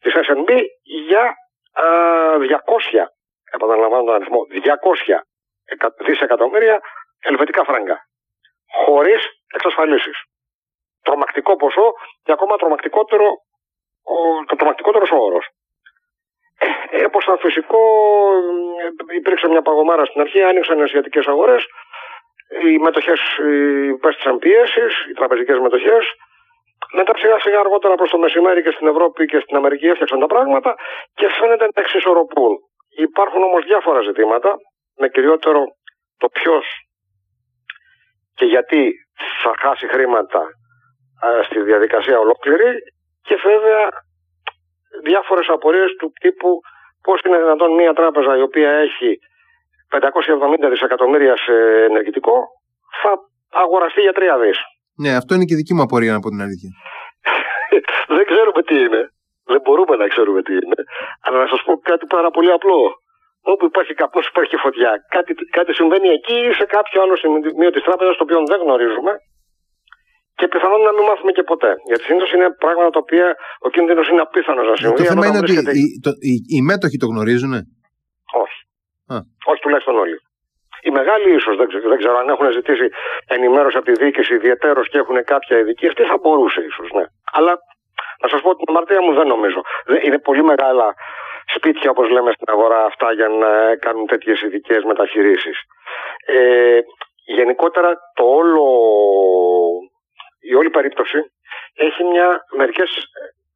της 0.00 0.12
SNB, 0.14 0.50
για 0.82 1.34
ε, 1.76 2.38
200, 2.38 3.08
επαναλαμβάνω 3.52 4.04
τον 4.04 4.14
αριθμό, 4.14 4.40
200 4.50 5.20
δισεκατομμύρια 6.06 6.80
ελβετικά 7.20 7.64
φράγκα. 7.64 7.96
Χωρίς 8.84 9.20
εξασφαλίσεις. 9.54 10.22
Τρομακτικό 11.02 11.56
ποσό 11.56 11.92
και 12.22 12.32
ακόμα 12.32 12.56
τρομακτικότερο 12.56 13.26
ο, 14.02 14.44
το 14.44 14.56
τρομακτικότερος 14.56 15.10
όρος. 15.10 15.48
Ε, 16.90 17.04
Όπω 17.04 17.18
ήταν 17.22 17.38
φυσικό, 17.38 17.80
υπήρξε 19.16 19.48
μια 19.48 19.62
παγωμάρα 19.62 20.04
στην 20.04 20.20
αρχή, 20.20 20.42
άνοιξαν 20.42 20.78
οι 20.78 20.82
ασιατικές 20.82 21.26
αγορές. 21.26 21.66
Οι 22.64 22.78
μετοχές 22.78 23.20
υπέστησαν 23.88 24.38
πιέσεις, 24.38 25.06
οι 25.10 25.12
τραπεζικές 25.12 25.58
μετοχές. 25.58 26.04
Μετά 26.92 27.12
σιγά 27.18 27.38
σιγά 27.38 27.60
αργότερα 27.60 27.94
προς 27.94 28.10
το 28.10 28.18
μεσημέρι 28.18 28.62
και 28.62 28.70
στην 28.70 28.86
Ευρώπη 28.86 29.26
και 29.26 29.38
στην 29.38 29.56
Αμερική 29.56 29.86
έφτιαξαν 29.86 30.20
τα 30.20 30.26
πράγματα 30.26 30.76
και 31.14 31.28
φαίνεται 31.28 31.64
να 31.64 31.82
εξισορροπούν. 31.82 32.58
Υπάρχουν 32.96 33.42
όμως 33.42 33.64
διάφορα 33.64 34.00
ζητήματα, 34.00 34.56
με 34.96 35.08
κυριότερο 35.08 35.64
το 36.18 36.28
ποιος 36.28 36.89
και 38.40 38.46
γιατί 38.54 38.82
θα 39.42 39.52
χάσει 39.62 39.86
χρήματα 39.94 40.42
στη 41.46 41.58
διαδικασία 41.70 42.18
ολόκληρη 42.18 42.70
και 43.26 43.36
βέβαια 43.48 43.82
διάφορες 45.08 45.46
απορίες 45.56 45.90
του 45.98 46.12
τύπου 46.20 46.50
πώς 47.04 47.18
είναι 47.24 47.38
δυνατόν 47.44 47.70
μια 47.80 47.92
τράπεζα 47.92 48.32
η 48.36 48.42
οποία 48.48 48.70
έχει 48.86 49.10
570 49.90 50.70
δισεκατομμύρια 50.72 51.36
σε 51.44 51.54
ενεργητικό 51.88 52.36
θα 53.02 53.12
αγοραστεί 53.62 54.00
για 54.00 54.12
τρία 54.12 54.38
δις. 54.38 54.58
Ναι, 55.02 55.10
αυτό 55.20 55.34
είναι 55.34 55.48
και 55.48 55.54
δική 55.60 55.74
μου 55.74 55.82
απορία 55.82 56.14
από 56.14 56.28
την 56.32 56.40
αλήθεια. 56.46 56.70
Δεν 58.16 58.24
ξέρουμε 58.30 58.62
τι 58.68 58.76
είναι. 58.84 59.02
Δεν 59.52 59.60
μπορούμε 59.64 59.94
να 59.96 60.06
ξέρουμε 60.12 60.40
τι 60.42 60.52
είναι. 60.52 60.80
Αλλά 61.24 61.36
να 61.42 61.48
σας 61.52 61.60
πω 61.66 61.72
κάτι 61.90 62.06
πάρα 62.06 62.30
πολύ 62.30 62.50
απλό. 62.58 62.80
Όπου 63.52 63.64
υπάρχει 63.70 63.92
καπνός 63.94 64.26
υπάρχει 64.32 64.56
φωτιά. 64.56 64.90
Κάτι, 65.16 65.32
κάτι 65.58 65.72
συμβαίνει 65.78 66.08
εκεί 66.08 66.36
ή 66.48 66.52
σε 66.60 66.64
κάποιο 66.76 67.02
άλλο 67.02 67.16
σημείο 67.16 67.70
της 67.74 67.82
τράπεζας 67.82 68.16
το 68.16 68.22
οποίο 68.22 68.38
δεν 68.52 68.60
γνωρίζουμε 68.64 69.12
και 70.40 70.46
πιθανόν 70.52 70.80
να 70.88 70.92
μην 70.96 71.04
μάθουμε 71.08 71.32
και 71.36 71.44
ποτέ. 71.50 71.70
Γιατί 71.88 72.02
συνήθως 72.08 72.30
είναι 72.34 72.48
πράγματα 72.64 72.90
τα 72.96 73.00
οποία 73.04 73.26
ο 73.66 73.68
κίνδυνος 73.74 74.06
είναι 74.08 74.22
απίθανος 74.26 74.66
να 74.70 74.76
συμβεί. 74.76 74.96
Το 74.96 75.04
θέμα 75.12 75.26
είναι 75.26 75.40
ότι 75.44 75.54
οι, 75.80 75.84
το, 76.04 76.10
οι, 76.28 76.34
οι, 76.54 76.60
μέτοχοι 76.68 76.98
το 77.02 77.06
γνωρίζουν. 77.12 77.52
Όχι. 78.44 78.60
Α. 79.14 79.16
Όχι 79.50 79.60
τουλάχιστον 79.64 79.96
όλοι. 80.04 80.16
Οι 80.86 80.90
μεγάλοι 80.98 81.28
ίσως 81.38 81.54
δεν, 81.60 81.68
δεν 81.90 81.98
ξέρω 82.02 82.16
αν 82.22 82.28
έχουν 82.28 82.46
ζητήσει 82.58 82.86
ενημέρωση 83.36 83.76
από 83.76 83.86
τη 83.90 83.94
διοίκηση 84.00 84.32
ιδιαίτερω 84.34 84.80
και 84.90 84.98
έχουν 85.02 85.16
κάποια 85.32 85.58
ειδική. 85.58 85.86
Αυτή 85.86 86.02
θα 86.02 86.16
μπορούσε 86.22 86.60
ίσως, 86.70 86.88
ναι. 86.96 87.04
Αλλά 87.36 87.52
να 88.22 88.28
σας 88.28 88.40
πω 88.44 88.50
την 88.56 88.66
αμαρτία 88.70 89.00
μου 89.04 89.12
δεν 89.18 89.26
νομίζω. 89.34 89.60
Είναι 90.06 90.18
πολύ 90.28 90.42
μεγάλα 90.52 90.86
σπίτια 91.56 91.90
όπως 91.90 92.08
λέμε 92.10 92.32
στην 92.32 92.46
αγορά 92.50 92.84
αυτά 92.84 93.12
για 93.12 93.28
να 93.28 93.76
κάνουν 93.76 94.06
τέτοιες 94.06 94.40
ειδικές 94.42 94.84
μεταχειρήσει. 94.84 95.50
Ε, 96.26 96.80
γενικότερα 97.24 97.90
το 98.14 98.24
όλο 98.24 98.64
η 100.40 100.54
όλη 100.54 100.70
περίπτωση 100.70 101.18
έχει 101.74 102.04
μια, 102.04 102.44
μερικές 102.56 102.96
ε, 102.96 103.02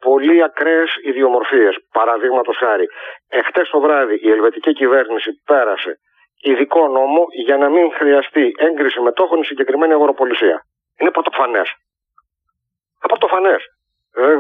πολύ 0.00 0.42
ακραίες 0.42 0.90
ιδιομορφίες. 1.02 1.74
Παραδείγματος 1.92 2.56
χάρη, 2.56 2.86
εχθές 3.28 3.68
το 3.70 3.80
βράδυ 3.80 4.18
η 4.22 4.30
ελβετική 4.30 4.72
κυβέρνηση 4.72 5.30
πέρασε 5.44 5.98
ειδικό 6.40 6.88
νόμο 6.88 7.26
για 7.44 7.56
να 7.56 7.68
μην 7.68 7.92
χρειαστεί 7.92 8.52
έγκριση 8.56 9.00
μετόχων 9.00 9.40
η 9.40 9.44
συγκεκριμένη 9.44 9.92
αγοροπολισία. 9.92 10.66
Είναι 11.00 11.10
πρωτοφανές. 11.10 11.68
Πρωτοφανές. 13.00 13.62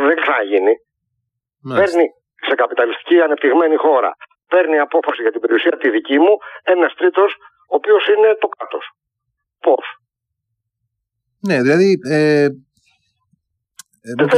Δεν 0.06 0.18
θα 0.24 0.42
γίνει. 0.42 0.74
Παίρνει 1.74 2.06
σε 2.48 2.54
καπιταλιστική 2.54 3.20
ανεπτυγμένη 3.20 3.76
χώρα. 3.76 4.10
Παίρνει 4.48 4.78
απόφαση 4.78 5.22
για 5.22 5.32
την 5.32 5.40
περιουσία 5.40 5.76
τη 5.76 5.90
δική 5.90 6.18
μου 6.18 6.34
ένας 6.62 6.94
τρίτος, 6.94 7.30
ο 7.72 7.74
οποίος 7.78 8.08
είναι 8.08 8.36
το 8.40 8.48
κάτω. 8.48 8.78
Πώς; 9.60 9.84
Ναι, 11.48 11.56
δηλαδή. 11.62 11.98
Ε, 12.10 12.46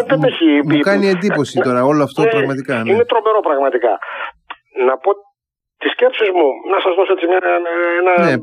δεν, 0.06 0.22
έχει, 0.22 0.46
μου 0.68 0.78
κάνει 0.78 1.06
εντύπωση 1.08 1.60
τώρα 1.60 1.84
όλο 1.84 2.02
αυτό 2.02 2.22
ναι, 2.22 2.30
πραγματικά. 2.30 2.74
Ναι. 2.82 2.90
Είναι 2.90 3.04
τρομερό 3.04 3.40
πραγματικά. 3.40 3.98
Να 4.86 4.98
πω 4.98 5.10
τις 5.78 5.90
σκέψεις 5.90 6.28
μου, 6.36 6.48
να 6.72 6.78
σας 6.84 6.94
δώσω 6.94 7.12
έτσι 7.12 7.26
μια, 7.26 7.40
ένα. 8.00 8.12
Ναι, 8.26 8.34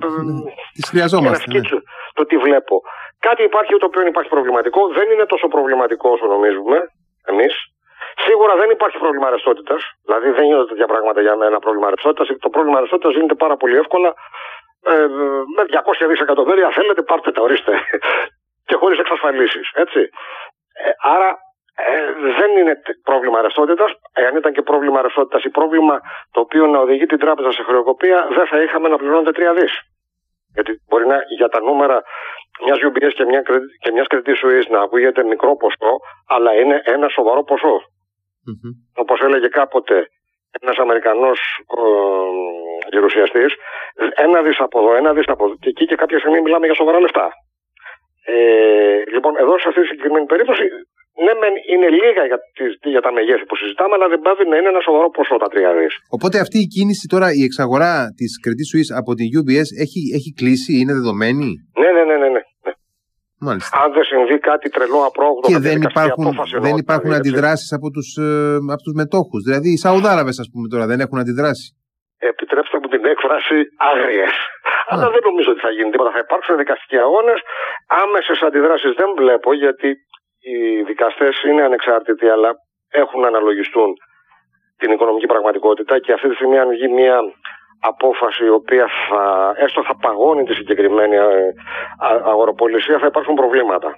τις 0.76 0.88
χρειαζόμαστε. 0.90 1.46
Ένα 1.50 1.60
ναι. 1.60 1.80
το 2.14 2.26
τι 2.26 2.38
βλέπω. 2.38 2.82
Κάτι 3.20 3.44
υπάρχει 3.44 3.72
το 3.82 3.86
οποίο 3.86 4.06
υπάρχει 4.08 4.30
προβληματικό. 4.30 4.82
Δεν 4.98 5.08
είναι 5.12 5.26
τόσο 5.26 5.48
προβληματικό 5.48 6.10
όσο 6.10 6.26
νομίζουμε 6.26 6.78
εμείς. 7.32 7.54
Σίγουρα 8.18 8.56
δεν 8.56 8.70
υπάρχει 8.70 8.98
πρόβλημα 8.98 9.28
αρεστότητα. 9.28 9.76
Δηλαδή 10.06 10.30
δεν 10.30 10.44
γίνονται 10.46 10.70
τέτοια 10.72 10.88
πράγματα 10.88 11.22
για 11.22 11.32
ένα 11.32 11.60
πρόβλημα 11.60 11.88
αρεστότητα. 11.88 12.36
Το 12.40 12.50
πρόβλημα 12.50 12.78
αρεστότητα 12.78 13.10
γίνεται 13.12 13.36
πάρα 13.36 13.56
πολύ 13.58 13.76
εύκολα. 13.78 14.14
Ε, 14.86 15.08
με 15.56 15.64
200 16.04 16.08
δισεκατομμύρια 16.08 16.70
θέλετε, 16.70 17.02
πάρτε 17.02 17.32
τα, 17.32 17.42
ορίστε 17.42 17.74
και 18.68 18.76
χωρίς 18.76 19.00
εξασφαλίσεις. 19.00 19.72
Έτσι. 19.74 20.00
Ε, 20.84 20.90
άρα 21.14 21.30
ε, 21.76 22.32
δεν 22.40 22.58
είναι 22.58 22.82
πρόβλημα 23.04 23.42
ρευστότητας. 23.42 23.92
Εάν 24.14 24.36
ήταν 24.36 24.54
και 24.54 24.62
πρόβλημα 24.62 25.02
ρευστότητας 25.02 25.44
ή 25.44 25.50
πρόβλημα 25.50 26.02
το 26.32 26.40
οποίο 26.40 26.68
να 26.68 26.80
οδηγεί 26.80 27.06
την 27.06 27.20
τράπεζα 27.20 27.52
σε 27.52 27.64
χρεοκοπία, 27.64 28.28
δεν 28.36 28.48
θα 28.48 28.62
είχαμε 28.62 28.88
να 28.90 28.98
πληρώνετε 28.98 29.32
τρία 29.32 29.54
δις. 29.54 29.74
Γιατί 30.54 30.72
μπορεί 30.90 31.06
να 31.08 31.18
για 31.38 31.50
τα 31.50 31.60
νούμερα 31.62 32.04
μιας 32.64 32.80
UBS 32.88 33.14
και 33.14 33.26
μια 33.26 33.42
και 33.82 33.92
μιας 33.92 34.08
Credit 34.10 34.36
Suisse 34.42 34.68
να 34.70 34.82
ακούγεται 34.82 35.24
μικρό 35.24 35.56
ποσό, 35.56 35.94
αλλά 36.28 36.54
είναι 36.54 36.82
ένα 36.84 37.08
σοβαρό 37.08 37.44
ποσό. 37.44 37.76
Mm-hmm. 38.48 38.74
Όπως 39.04 39.20
έλεγε 39.28 39.48
κάποτε 39.60 39.96
ένας 40.60 40.78
Αμερικανός 40.86 41.40
ε, 41.80 41.86
γερουσιαστής, 42.94 43.52
ένα 44.26 44.40
δις 44.46 44.60
από 44.66 44.80
εδώ, 44.80 44.92
ένα 45.02 45.12
δις 45.14 45.28
από 45.34 45.44
εδώ. 45.46 45.56
Και 45.62 45.70
εκεί 45.74 45.86
και 45.90 45.96
κάποια 46.02 46.20
στιγμή 46.20 46.42
μιλάμε 46.42 46.66
για 46.66 46.76
σοβαρά 46.76 47.00
λεφτά. 47.00 47.28
Ε, 48.26 48.36
λοιπόν, 49.14 49.34
εδώ 49.44 49.54
σε 49.60 49.68
αυτή 49.70 49.82
τη 49.82 49.88
συγκεκριμένη 49.88 50.26
περίπτωση, 50.26 50.66
ναι, 51.26 51.34
μεν 51.42 51.56
είναι 51.72 51.90
λίγα 52.02 52.24
για, 52.30 52.40
τις, 52.58 52.72
για 52.94 53.04
τα 53.06 53.12
μεγέθη 53.18 53.46
που 53.50 53.56
συζητάμε, 53.62 53.94
αλλά 53.96 54.08
δεν 54.14 54.22
πάβει 54.26 54.44
να 54.52 54.56
είναι 54.58 54.70
ένα 54.74 54.82
σοβαρό 54.88 55.08
ποσό 55.18 55.36
τα 55.44 55.48
τρία 55.54 55.72
δις. 55.78 55.94
Οπότε 56.16 56.36
αυτή 56.46 56.58
η 56.66 56.68
κίνηση 56.76 57.06
τώρα, 57.14 57.28
η 57.40 57.44
εξαγορά 57.50 57.94
της 58.20 58.32
Credit 58.44 58.68
Suisse 58.72 58.92
από 59.02 59.12
την 59.18 59.28
UBS 59.40 59.70
έχει, 59.84 60.02
έχει 60.18 60.32
κλείσει, 60.40 60.72
είναι 60.82 60.94
δεδομένη; 61.00 61.50
Ναι, 61.82 61.90
ναι, 61.96 62.04
ναι, 62.10 62.16
ναι. 62.18 62.18
ναι. 62.23 62.23
Μάλιστα. 63.48 63.74
Αν 63.84 63.90
δεν 63.96 64.04
συμβεί 64.12 64.38
κάτι 64.50 64.68
τρελό 64.76 65.02
απρόγδο 65.10 65.46
και 65.52 65.60
δεν 65.68 65.80
υπάρχουν, 65.90 66.26
δεν 66.68 66.76
υπάρχουν 66.84 67.12
αντιδράσεις 67.20 67.72
από 67.78 67.88
τους 67.96 68.08
ε, 68.28 68.58
από 68.76 68.82
τους 68.86 68.96
μετόχους. 69.02 69.42
Δηλαδή 69.48 69.70
οι 69.74 69.80
Σαουδάραβες, 69.84 70.38
ας 70.44 70.50
πούμε 70.52 70.66
τώρα, 70.74 70.86
δεν 70.92 71.00
έχουν 71.06 71.18
αντιδράσει. 71.24 71.68
Επιτρέψτε 72.34 72.78
μου 72.82 72.88
την 72.94 73.04
έκφραση 73.14 73.58
άγριες. 73.92 74.36
Αλλά 74.92 75.06
δεν 75.14 75.24
νομίζω 75.30 75.50
ότι 75.54 75.62
θα 75.66 75.72
γίνει 75.76 75.90
τίποτα. 75.92 76.12
Θα 76.18 76.22
υπάρξουν 76.26 76.58
δικαστικοί 76.64 76.98
αγώνες. 77.06 77.40
Άμεσες 78.04 78.40
αντιδράσεις 78.48 78.94
δεν 79.02 79.10
βλέπω 79.20 79.50
γιατί 79.64 79.90
οι 80.50 80.58
δικαστές 80.90 81.34
είναι 81.48 81.64
ανεξάρτητοι, 81.70 82.28
αλλά 82.36 82.50
έχουν 83.02 83.20
να 83.24 83.28
αναλογιστούν 83.28 83.90
την 84.82 84.92
οικονομική 84.92 85.28
πραγματικότητα 85.34 86.00
και 86.00 86.12
αυτή 86.14 86.28
τη 86.30 86.36
στιγμή 86.36 86.58
αν 86.64 86.70
βγει 86.70 86.88
μια 87.00 87.18
απόφαση 87.92 88.44
η 88.46 88.50
οποία 88.50 88.86
θα, 89.10 89.54
έστω 89.58 89.84
θα 89.84 89.96
παγώνει 89.96 90.44
τη 90.44 90.54
συγκεκριμένη 90.54 91.16
ε, 91.16 91.54
αγοροπολισία 92.34 93.00
θα 93.00 93.06
υπάρχουν 93.06 93.36
προβλήματα. 93.36 93.90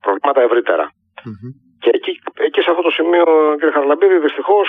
Προβλήματα 0.00 0.40
Και 1.82 1.90
εκεί, 1.92 2.12
εκεί 2.46 2.60
σε 2.60 2.70
αυτό 2.70 2.82
το 2.82 2.90
σημείο, 2.90 3.24
κύριε 3.58 3.70
Χαρλαμπίδη, 3.70 4.18
δυστυχώς 4.18 4.68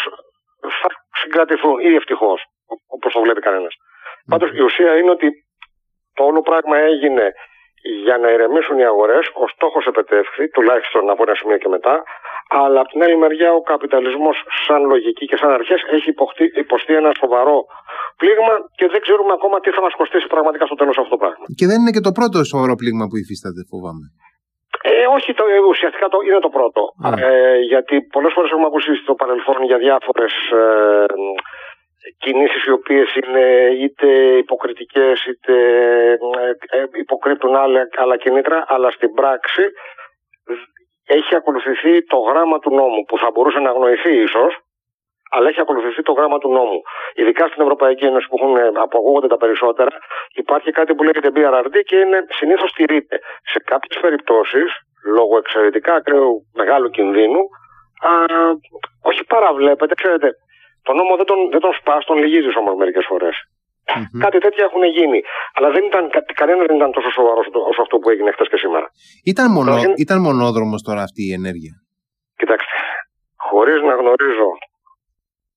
θα 0.81 0.89
συγκρατηθούν 1.21 1.79
ή 1.79 1.95
ευτυχώς, 1.95 2.39
όπως 2.87 3.13
το 3.13 3.21
βλέπει 3.21 3.41
κανένας. 3.41 3.73
Mm-hmm. 3.75 4.29
Πάντως 4.29 4.49
η 4.53 4.61
ουσία 4.61 4.97
είναι 4.97 5.09
ότι 5.09 5.27
το 6.13 6.23
όλο 6.23 6.41
πράγμα 6.41 6.77
έγινε 6.77 7.33
για 8.05 8.17
να 8.17 8.29
ηρεμήσουν 8.31 8.77
οι 8.79 8.85
αγορές. 8.85 9.25
Ο 9.33 9.47
στόχος 9.47 9.85
επετεύχθη, 9.85 10.49
τουλάχιστον 10.49 11.09
από 11.09 11.23
ένα 11.25 11.35
σημείο 11.35 11.57
και 11.57 11.67
μετά. 11.67 12.03
Αλλά 12.49 12.79
από 12.79 12.89
την 12.89 13.03
άλλη 13.03 13.17
μεριά, 13.17 13.53
ο 13.53 13.61
καπιταλισμός, 13.61 14.43
σαν 14.65 14.81
λογική 14.85 15.25
και 15.25 15.37
σαν 15.37 15.51
αρχές, 15.51 15.81
έχει 15.91 16.09
υποστεί, 16.09 16.51
υποστεί 16.55 16.93
ένα 16.95 17.11
σοβαρό 17.19 17.65
πλήγμα 18.21 18.53
και 18.79 18.85
δεν 18.93 19.01
ξέρουμε 19.05 19.33
ακόμα 19.39 19.55
τι 19.63 19.69
θα 19.75 19.81
μας 19.85 19.93
κοστίσει 19.99 20.27
πραγματικά 20.33 20.65
στο 20.69 20.77
τέλος 20.79 20.97
αυτό 21.01 21.11
το 21.15 21.19
πράγμα. 21.23 21.45
Και 21.59 21.67
δεν 21.69 21.77
είναι 21.81 21.93
και 21.95 22.05
το 22.07 22.13
πρώτο 22.19 22.37
σοβαρό 22.53 22.75
πλήγμα 22.81 23.05
που 23.09 23.17
υφίσταται, 23.21 23.61
φοβάμαι. 23.71 24.05
Ε, 24.91 25.05
όχι, 25.17 25.29
το, 25.39 25.43
ε, 25.55 25.59
ουσιαστικά 25.73 26.05
το, 26.13 26.17
είναι 26.27 26.41
το 26.47 26.51
πρώτο. 26.57 26.81
Ε, 27.27 27.57
γιατί 27.71 27.95
πολλές 28.15 28.31
φορές 28.35 28.49
έχουμε 28.51 28.69
ακούσει 28.71 28.91
στο 29.03 29.13
παρελθόν 29.21 29.59
για 29.69 29.77
διάφορες 29.85 30.33
ε, 30.61 31.05
κινήσεις 32.23 32.63
οι 32.65 32.71
οποίες 32.71 33.15
είναι 33.15 33.45
είτε 33.83 34.07
υποκριτικές 34.37 35.25
είτε 35.25 35.55
ε, 36.71 36.77
ε, 36.77 36.85
υποκρύπτουν 36.99 37.55
άλλα, 37.55 37.81
άλλα 37.95 38.17
κινήτρα 38.17 38.63
αλλά 38.67 38.91
στην 38.91 39.13
πράξη 39.13 39.63
έχει 41.05 41.35
ακολουθηθεί 41.35 42.03
το 42.05 42.17
γράμμα 42.17 42.59
του 42.59 42.73
νόμου 42.73 43.03
που 43.07 43.17
θα 43.17 43.29
μπορούσε 43.33 43.59
να 43.59 43.69
αγνοηθεί 43.69 44.21
ίσως 44.21 44.51
αλλά 45.35 45.47
έχει 45.49 45.61
ακολουθηθεί 45.65 46.01
το 46.01 46.13
γράμμα 46.17 46.37
του 46.41 46.49
νόμου. 46.57 46.79
Ειδικά 47.19 47.43
στην 47.47 47.61
Ευρωπαϊκή 47.65 48.05
Ένωση 48.05 48.25
που 48.29 48.37
έχουν 48.39 48.53
απογούγονται 48.87 49.29
τα 49.33 49.37
περισσότερα, 49.43 49.93
υπάρχει 50.41 50.69
κάτι 50.71 50.91
που 50.95 51.03
λέγεται 51.03 51.29
BRRD 51.35 51.75
και 51.89 51.97
είναι 52.03 52.19
συνήθως 52.39 52.71
τηρείται. 52.77 53.15
Σε 53.51 53.59
κάποιες 53.71 53.97
περιπτώσεις, 54.05 54.69
λόγω 55.17 55.37
εξαιρετικά 55.37 55.93
ακραίου 55.93 56.33
μεγάλου 56.61 56.89
κινδύνου, 56.89 57.41
α, 58.09 58.11
όχι 59.09 59.21
παραβλέπετε, 59.33 59.93
ξέρετε, 60.01 60.29
τον 60.87 60.95
νόμο 60.95 61.15
δεν 61.19 61.25
τον, 61.25 61.39
δεν 61.53 61.61
τον 61.65 61.73
σπάς, 61.79 62.05
τον 62.05 62.17
λυγίζεις 62.17 62.55
όμως 62.61 62.73
μερικές 62.81 63.05
φορές. 63.11 63.35
Mm-hmm. 63.85 64.19
Κάτι 64.25 64.37
τέτοια 64.45 64.63
έχουν 64.69 64.83
γίνει. 64.97 65.19
Αλλά 65.55 65.69
δεν 65.75 65.83
ήταν, 65.89 66.03
κανένας 66.33 66.65
δεν 66.67 66.75
ήταν 66.75 66.91
τόσο 66.91 67.09
σοβαρός 67.17 67.45
όσο 67.69 67.81
αυτό 67.81 67.95
που 67.97 68.09
έγινε 68.09 68.31
χθες 68.31 68.47
και 68.51 68.57
σήμερα. 68.57 68.87
Ήταν, 69.31 69.51
μονο, 69.51 69.73
ήταν 70.05 70.19
μονόδρομος 70.27 70.81
τώρα 70.87 71.01
αυτή 71.07 71.21
η 71.29 71.33
ενέργεια; 71.39 71.73
Κοιτάξτε, 72.39 72.77
χωρίς 73.47 73.79
να 73.81 73.93
γνωρίζω 74.01 74.49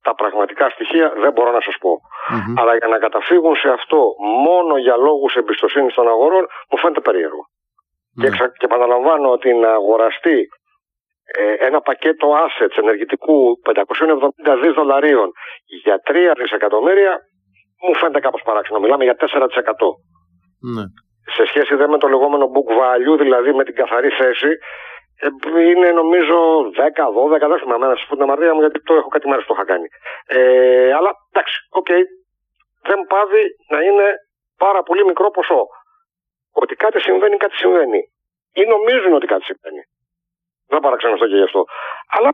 τα 0.07 0.15
πραγματικά 0.15 0.65
στοιχεία 0.75 1.09
δεν 1.23 1.33
μπορώ 1.33 1.51
να 1.59 1.63
σας 1.67 1.77
πω. 1.83 1.93
Mm-hmm. 1.95 2.55
Αλλά 2.59 2.73
για 2.77 2.89
να 2.95 2.99
καταφύγουν 3.07 3.55
σε 3.63 3.69
αυτό 3.79 4.01
μόνο 4.47 4.75
για 4.77 4.97
λόγους 4.97 5.33
εμπιστοσύνης 5.35 5.95
των 5.95 6.07
αγορών 6.15 6.45
μου 6.71 6.79
φαίνεται 6.79 7.01
περίεργο. 7.09 7.43
Mm-hmm. 7.47 8.21
Και, 8.21 8.27
εξα... 8.27 8.45
και 8.59 8.67
επαναλαμβάνω 8.71 9.27
ότι 9.37 9.49
να 9.65 9.71
αγοραστεί 9.81 10.39
ε, 11.39 11.67
ένα 11.69 11.81
πακέτο 11.81 12.27
assets 12.45 12.77
ενεργητικού 12.83 13.37
570 14.49 14.59
δις 14.63 14.73
δολαρίων 14.79 15.29
για 15.85 15.97
3 16.07 16.17
δισεκατομμύρια 16.41 17.13
μου 17.85 17.95
φαίνεται 17.95 18.21
κάπως 18.21 18.43
παράξενο. 18.49 18.79
Μιλάμε 18.79 19.05
για 19.05 19.17
4%. 19.21 19.25
Ναι. 20.75 20.85
Σε 21.37 21.45
σχέση 21.51 21.75
δε 21.75 21.87
με 21.87 21.99
το 21.99 22.09
λεγόμενο 22.09 22.45
book 22.55 22.69
value, 22.81 23.19
δηλαδή 23.19 23.53
με 23.53 23.65
την 23.65 23.75
καθαρή 23.75 24.11
θέση, 24.21 24.51
ε, 24.51 24.96
είναι 25.71 25.91
νομίζω 25.93 26.37
10, 26.61 26.69
12, 27.37 27.49
δεν 27.49 27.59
θυμάμαι 27.59 27.87
να 27.87 27.97
σας 27.97 28.07
πω 28.07 28.15
την 28.15 28.23
αμαρτία 28.23 28.55
μου 28.55 28.61
γιατί 28.61 28.83
το 28.83 28.95
έχω 28.95 29.09
κάτι 29.09 29.29
μέρες 29.29 29.47
το 29.47 29.55
είχα 29.55 29.65
κάνει. 29.65 29.89
Ε, 30.27 30.93
αλλά 30.93 31.11
εντάξει, 31.33 31.57
ok, 31.71 31.87
okay, 31.89 32.03
δεν 32.83 33.07
παύει 33.09 33.43
να 33.69 33.81
είναι 33.83 34.15
πάρα 34.57 34.83
πολύ 34.83 35.05
μικρό 35.05 35.31
ποσό. 35.31 35.67
Ότι 36.53 36.75
κάτι 36.75 37.01
συμβαίνει, 37.01 37.37
κάτι 37.37 37.57
συμβαίνει. 37.57 38.01
Ή 38.53 38.63
νομίζουν 38.65 39.13
ότι 39.13 39.27
κάτι 39.27 39.45
συμβαίνει. 39.45 39.83
Δεν 40.67 40.81
παραξενευτώ 40.81 41.27
και 41.27 41.37
γι' 41.37 41.43
αυτό. 41.43 41.65
Αλλά 42.07 42.31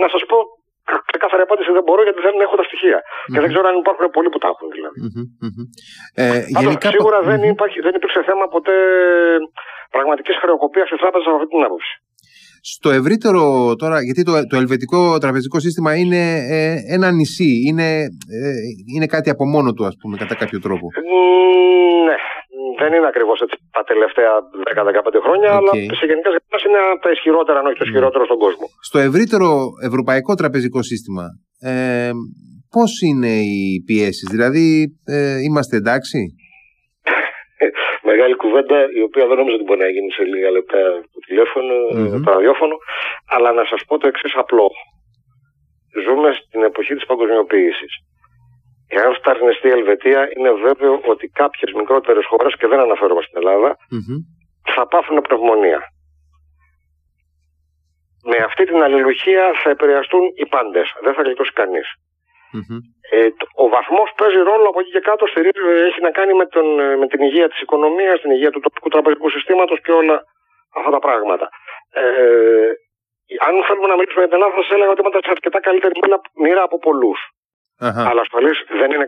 να 0.00 0.08
σας 0.08 0.24
πω 0.26 0.38
ξεκάθαρη 1.10 1.42
απάντηση 1.48 1.70
δεν 1.78 1.84
μπορώ 1.86 2.00
γιατί 2.08 2.20
δεν 2.26 2.34
έχω 2.44 2.54
τα 2.60 2.64
στοιχεια 2.68 2.98
Και 3.32 3.40
δεν 3.42 3.48
ξέρω 3.52 3.66
αν 3.70 3.76
υπάρχουν 3.82 4.04
πολλοί 4.16 4.28
που 4.32 4.40
τα 4.42 4.48
έχουν 4.52 4.68
δηλαδή. 4.76 4.98
Ε, 6.22 6.26
γενικά... 6.60 6.88
Σίγουρα 6.96 7.18
δεν, 7.30 7.40
υπάρχει, 7.54 7.78
δεν 7.86 7.94
υπήρξε 7.98 8.20
θέμα 8.30 8.44
ποτέ 8.54 8.76
πραγματικής 9.94 10.36
χρεοκοπίας 10.42 10.86
τη 10.90 10.96
τράπεζα 11.02 11.26
από 11.30 11.36
αυτή 11.38 11.50
την 11.54 11.64
άποψη. 11.68 11.94
Στο 12.72 12.90
ευρύτερο 12.90 13.42
τώρα, 13.82 13.96
γιατί 14.06 14.22
το, 14.28 14.32
το 14.50 14.56
ελβετικό 14.62 15.18
τραπεζικό 15.18 15.60
σύστημα 15.60 15.90
είναι 16.02 16.22
ε, 16.56 16.94
ένα 16.96 17.08
νησί, 17.10 17.52
είναι, 17.68 17.88
ε, 18.38 18.58
είναι 18.94 19.06
κάτι 19.06 19.30
από 19.30 19.44
μόνο 19.54 19.72
του, 19.72 19.84
ας 19.90 19.96
πούμε, 20.00 20.16
κατά 20.16 20.34
κάποιο 20.34 20.58
τρόπο. 20.60 20.86
ναι, 22.06 22.16
δεν 22.80 22.90
είναι 22.94 23.10
ακριβώς 23.12 23.38
έτσι 23.44 23.56
τα 23.76 23.82
τελευταία 23.90 24.32
10-15 24.74 25.24
χρόνια, 25.24 25.50
okay. 25.50 25.56
αλλά 25.58 25.72
σε 25.98 26.04
γενικά 26.10 26.28
γραμμές 26.34 26.62
είναι 26.66 26.80
από 26.94 27.02
τα 27.06 27.10
ισχυρότερα, 27.16 27.58
αν 27.58 27.66
όχι 27.66 27.78
το 27.78 27.84
ναι. 27.84 27.90
ισχυρότερο 27.90 28.24
στον 28.30 28.38
κόσμο. 28.44 28.66
Στο 28.88 28.98
ευρύτερο 29.08 29.48
ευρωπαϊκό 29.90 30.32
τραπεζικό 30.40 30.80
σύστημα, 30.90 31.24
ε, 31.70 32.10
πώς 32.74 32.90
είναι 33.08 33.32
οι 33.50 33.62
πιέσεις, 33.86 34.28
δηλαδή 34.34 34.66
ε, 35.16 35.38
είμαστε 35.46 35.74
εντάξει; 35.76 36.18
Μεγάλη 38.10 38.34
κουβέντα, 38.42 38.78
η 39.00 39.02
οποία 39.08 39.24
δεν 39.28 39.36
νομίζω 39.40 39.56
ότι 39.58 39.66
μπορεί 39.66 39.80
να 39.86 39.92
γίνει 39.96 40.10
σε 40.18 40.24
λίγα 40.32 40.50
λεπτά 40.56 40.80
το 41.12 41.20
τηλέφωνο, 41.28 41.74
mm-hmm. 41.92 42.22
το 42.24 42.30
ραδιόφωνο, 42.36 42.74
αλλά 43.34 43.50
να 43.58 43.64
σας 43.70 43.80
πω 43.86 43.94
το 43.98 44.06
εξής 44.12 44.34
απλό. 44.42 44.68
Ζούμε 46.04 46.28
στην 46.40 46.62
εποχή 46.70 46.94
της 46.94 47.06
παγκοσμιοποίησης. 47.06 47.92
Εάν 48.88 49.14
σταρνιστεί 49.14 49.68
η 49.68 49.70
Ελβετία, 49.70 50.28
είναι 50.36 50.52
βέβαιο 50.52 51.00
ότι 51.04 51.28
κάποιες 51.28 51.72
μικρότερες 51.72 52.26
χώρες, 52.26 52.56
και 52.56 52.66
δεν 52.66 52.80
αναφέρομαι 52.80 53.22
στην 53.22 53.38
Ελλάδα, 53.40 53.76
mm-hmm. 53.76 54.18
θα 54.74 54.86
πάθουν 54.86 55.20
πνευμονία. 55.20 55.80
Με 58.30 58.36
αυτή 58.36 58.64
την 58.64 58.82
αλληλουχία 58.82 59.52
θα 59.62 59.70
επηρεαστούν 59.70 60.24
οι 60.34 60.46
πάντες. 60.46 60.86
Δεν 61.02 61.14
θα 61.14 61.22
γλιτώσει 61.22 61.52
κανείς. 61.52 61.88
Mm-hmm. 62.56 62.80
Ε, 63.10 63.28
ο 63.62 63.68
βαθμός 63.68 64.08
παίζει 64.16 64.40
ρόλο 64.50 64.66
από 64.68 64.80
εκεί 64.80 64.90
και 64.90 65.00
κάτω. 65.00 65.24
έχει 65.88 66.00
να 66.00 66.10
κάνει 66.10 66.34
με, 66.34 66.46
τον, 66.46 66.66
με 67.00 67.06
την 67.06 67.20
υγεία 67.22 67.48
της 67.48 67.60
οικονομίας, 67.60 68.20
την 68.20 68.30
υγεία 68.30 68.50
του 68.50 68.60
τοπικού 68.60 68.88
τραπεζικού 68.88 69.30
συστήματος 69.30 69.80
και 69.80 69.92
όλα 69.92 70.16
αυτά 70.78 70.90
τα 70.90 70.98
πράγματα. 70.98 71.48
Ε, 71.92 72.70
αν 73.46 73.54
θέλουμε 73.66 73.88
να 73.92 73.96
μιλήσουμε 73.98 74.20
για 74.24 74.30
την 74.30 74.38
Ελλάδα, 74.38 74.54
θα 74.56 74.62
σας 74.62 74.72
έλεγα 74.76 74.90
ότι 74.90 75.00
είμαστε 75.00 75.20
σε 75.24 75.30
αρκετά 75.30 75.60
καλύτερη 75.60 75.94
μοίρα 76.42 76.62
από 76.62 76.78
πολλούς. 76.78 77.20
Αλλά 77.78 78.20
ασφαλής 78.20 78.64
δεν 78.68 78.90
είναι 78.90 79.06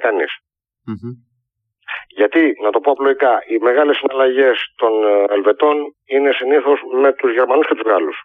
Γιατί, 2.08 2.52
να 2.62 2.70
το 2.70 2.80
πω 2.80 2.90
απλοϊκά, 2.90 3.38
οι 3.48 3.58
μεγάλες 3.58 3.96
συναλλαγές 3.96 4.72
των 4.76 5.04
ε, 5.04 5.24
Ελβετών 5.34 5.76
είναι 6.06 6.32
συνήθως 6.32 6.80
με 7.00 7.12
τους 7.12 7.32
Γερμανούς 7.32 7.66
και 7.66 7.74
τους 7.74 7.90
Γάλλους. 7.90 8.22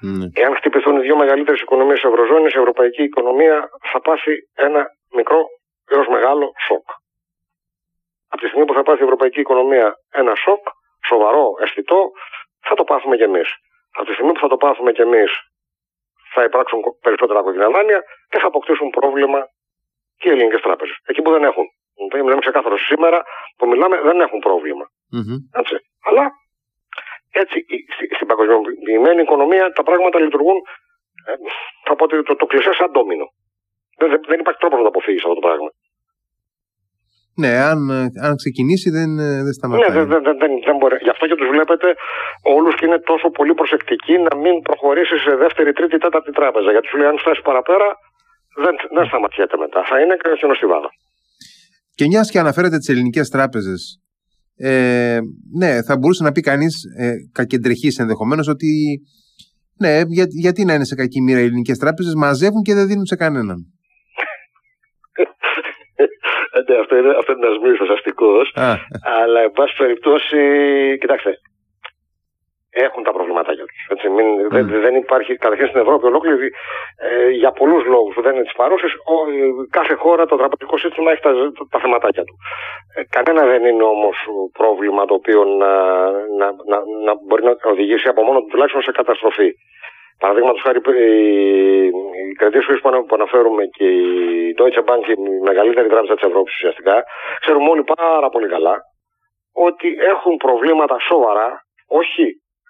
Ναι. 0.00 0.26
Εάν 0.34 0.56
χτυπηθούν 0.56 0.96
οι 0.96 1.00
δύο 1.00 1.16
μεγαλύτερες 1.16 1.60
οικονομίες 1.60 2.00
της 2.00 2.10
Ευρωζώνης, 2.10 2.54
η 2.54 2.58
ευρωπαϊκή 2.58 3.02
οικονομία 3.02 3.68
θα 3.92 4.00
πάθει 4.00 4.34
ένα 4.54 4.86
μικρό 5.14 5.40
έως 5.90 6.06
μεγάλο 6.08 6.52
σοκ. 6.66 6.86
Από 8.28 8.40
τη 8.40 8.46
στιγμή 8.46 8.66
που 8.66 8.74
θα 8.74 8.82
πάθει 8.82 9.00
η 9.00 9.04
ευρωπαϊκή 9.04 9.40
οικονομία 9.40 9.94
ένα 10.10 10.34
σοκ, 10.34 10.62
σοβαρό, 11.06 11.46
αισθητό, 11.62 12.10
θα 12.60 12.74
το 12.74 12.84
πάθουμε 12.84 13.16
κι 13.16 13.22
εμείς. 13.22 13.48
Από 13.96 14.06
τη 14.06 14.12
στιγμή 14.12 14.32
που 14.32 14.40
θα 14.40 14.48
το 14.48 14.56
πάθουμε 14.56 14.92
κι 14.92 15.00
εμείς 15.00 15.30
θα 16.34 16.42
υπάρξουν 16.48 16.80
περισσότερα 17.00 17.42
κόκκινα 17.42 17.70
δάνεια 17.70 18.00
και 18.30 18.38
θα 18.38 18.46
αποκτήσουν 18.46 18.90
πρόβλημα 18.90 19.40
και 20.18 20.28
οι 20.28 20.32
ελληνικές 20.32 20.60
τράπεζες. 20.60 20.96
Εκεί 21.06 21.22
που 21.22 21.30
δεν 21.30 21.44
έχουν. 21.44 21.66
Μιλάμε 22.12 22.40
ξεκάθαρο 22.40 22.76
σήμερα 22.78 23.22
που 23.56 23.66
μιλάμε 23.68 24.00
δεν 24.00 24.20
έχουν 24.20 24.38
πρόβλημα. 24.38 24.84
Έτσι. 25.60 25.76
Αλλά 26.08 26.24
έτσι 27.30 27.64
στην 28.14 28.26
παγκοσμιοποιημένη 28.26 29.22
οικονομία 29.22 29.72
τα 29.72 29.82
πράγματα 29.82 30.20
λειτουργούν 30.20 30.58
ε, 31.26 31.32
θα 31.86 31.96
πω 31.96 32.04
ότι 32.04 32.22
το, 32.22 32.36
το 32.36 32.46
κλεισέ 32.46 32.72
σαν 32.72 32.90
ντόμινο. 32.90 33.26
Δεν, 33.98 34.20
δεν 34.30 34.40
υπάρχει 34.40 34.60
τρόπος 34.60 34.78
να 34.78 34.84
το 34.84 34.90
αποφύγεις 34.94 35.22
αυτό 35.22 35.34
το 35.34 35.40
πράγμα. 35.40 35.70
Ναι, 37.42 37.52
αν, 37.70 37.78
αν 38.26 38.32
ξεκινήσει 38.42 38.88
δεν, 38.98 39.10
δεν 39.46 39.52
σταματάει. 39.58 39.82
Ναι, 39.84 39.94
δεν, 39.98 40.06
δεν, 40.26 40.36
δεν, 40.42 40.52
δεν 40.68 40.76
μπορεί. 40.80 40.96
Γι' 41.06 41.12
αυτό 41.14 41.24
και 41.28 41.36
τους 41.40 41.48
βλέπετε 41.54 41.88
όλους 42.56 42.72
και 42.76 42.84
είναι 42.86 43.00
τόσο 43.12 43.26
πολύ 43.38 43.54
προσεκτικοί 43.60 44.14
να 44.26 44.32
μην 44.42 44.54
προχωρήσει 44.68 45.16
σε 45.26 45.32
δεύτερη, 45.42 45.70
τρίτη, 45.78 45.96
τέταρτη 46.04 46.32
τράπεζα. 46.38 46.70
Γιατί 46.74 46.86
σου 46.90 46.96
λέει, 46.98 47.08
αν 47.12 47.18
φτάσει 47.22 47.40
παραπέρα, 47.48 47.88
δεν, 48.64 48.74
δεν 48.96 49.04
σταματιέται 49.10 49.56
μετά. 49.64 49.80
Θα 49.90 49.96
είναι 50.00 50.14
στη 50.58 50.66
βάδα. 50.72 50.90
Και 51.98 52.04
μιας 52.10 52.30
και 52.30 52.38
αναφέρετε 52.38 52.76
τις 52.78 52.88
ελληνικές 52.88 53.28
τράπεζες, 53.28 53.80
ε, 54.56 55.18
ναι, 55.60 55.82
θα 55.82 55.96
μπορούσε 55.98 56.22
να 56.22 56.32
πει 56.32 56.40
κανείς 56.40 56.74
ε, 56.98 57.12
κακεντρεχής 57.32 57.98
ενδεχομένως 57.98 58.48
ότι 58.48 58.70
ναι, 59.78 60.00
για, 60.06 60.26
γιατί 60.28 60.64
να 60.64 60.74
είναι 60.74 60.84
σε 60.84 60.94
κακή 60.94 61.20
μοίρα 61.22 61.40
οι 61.40 61.44
ελληνικές 61.44 61.78
τράπεζες, 61.78 62.14
μαζεύουν 62.14 62.62
και 62.62 62.74
δεν 62.74 62.86
δίνουν 62.86 63.06
σε 63.06 63.16
κανέναν. 63.16 63.77
Ναι, 66.68 66.76
αυτό 66.78 66.96
είναι, 66.96 67.14
αυτό 67.18 67.32
είναι 67.32 67.46
ένας 67.46 67.58
μύθο 67.58 67.86
αστικό. 67.92 68.32
Αλλά, 69.22 69.40
εν 69.40 69.52
πάση 69.52 69.74
περιπτώσει, 69.76 70.38
κοιτάξτε. 71.00 71.30
έχουν 72.70 73.02
τα 73.02 73.12
προβλήματάκια 73.12 73.64
του. 73.64 73.74
Δεν, 74.50 74.80
δεν 74.80 74.94
υπάρχει, 74.94 75.36
καταρχήν 75.36 75.68
στην 75.68 75.80
Ευρώπη 75.80 76.06
ολόκληρη, 76.06 76.48
ε, 77.08 77.28
για 77.28 77.50
πολλούς 77.52 77.84
λόγους 77.84 78.14
που 78.14 78.22
δεν 78.22 78.34
είναι 78.34 78.42
της 78.42 78.58
παρούσης, 78.60 78.92
κάθε 79.70 79.94
χώρα 79.94 80.26
το 80.26 80.36
τραπεζικό 80.36 80.78
σύστημα 80.78 81.10
έχει 81.12 81.22
τα, 81.22 81.32
τα 81.70 81.78
θεματάκια 81.78 82.24
του. 82.24 82.34
Ε, 82.94 83.02
κανένα 83.14 83.46
δεν 83.46 83.64
είναι 83.64 83.82
όμως 83.82 84.16
πρόβλημα 84.52 85.04
το 85.04 85.14
οποίο 85.14 85.44
να, 85.44 85.72
να, 86.38 86.46
να, 86.70 86.78
να 87.06 87.12
μπορεί 87.26 87.42
να 87.44 87.56
οδηγήσει 87.74 88.08
από 88.08 88.22
μόνο 88.22 88.38
του 88.40 88.48
τουλάχιστον 88.50 88.82
σε 88.82 88.90
καταστροφή. 88.90 89.50
Παραδείγματος 90.18 90.62
χάρη, 90.62 90.78
η 92.28 92.36
Credit 92.40 92.62
Suisse 92.66 93.04
που 93.06 93.14
αναφέρουμε 93.14 93.64
και 93.64 93.84
η 93.84 94.54
Deutsche 94.58 94.84
Bank, 94.88 95.08
η 95.08 95.14
μεγαλύτερη 95.42 95.88
τράπεζα 95.88 96.14
της 96.14 96.28
Ευρώπης 96.28 96.54
ουσιαστικά, 96.54 97.04
ξέρουμε 97.40 97.70
όλοι 97.70 97.84
πάρα 97.84 98.28
πολύ 98.28 98.48
καλά 98.48 98.76
ότι 99.52 99.88
έχουν 100.12 100.36
προβλήματα 100.36 100.96
σοβαρά, 100.98 101.48
όχι 101.86 102.24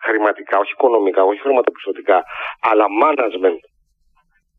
χρηματικά, 0.05 0.59
όχι 0.59 0.73
οικονομικά, 0.73 1.23
όχι 1.25 1.41
χρηματοπιστωτικά, 1.41 2.23
αλλά 2.61 2.87
management 3.05 3.61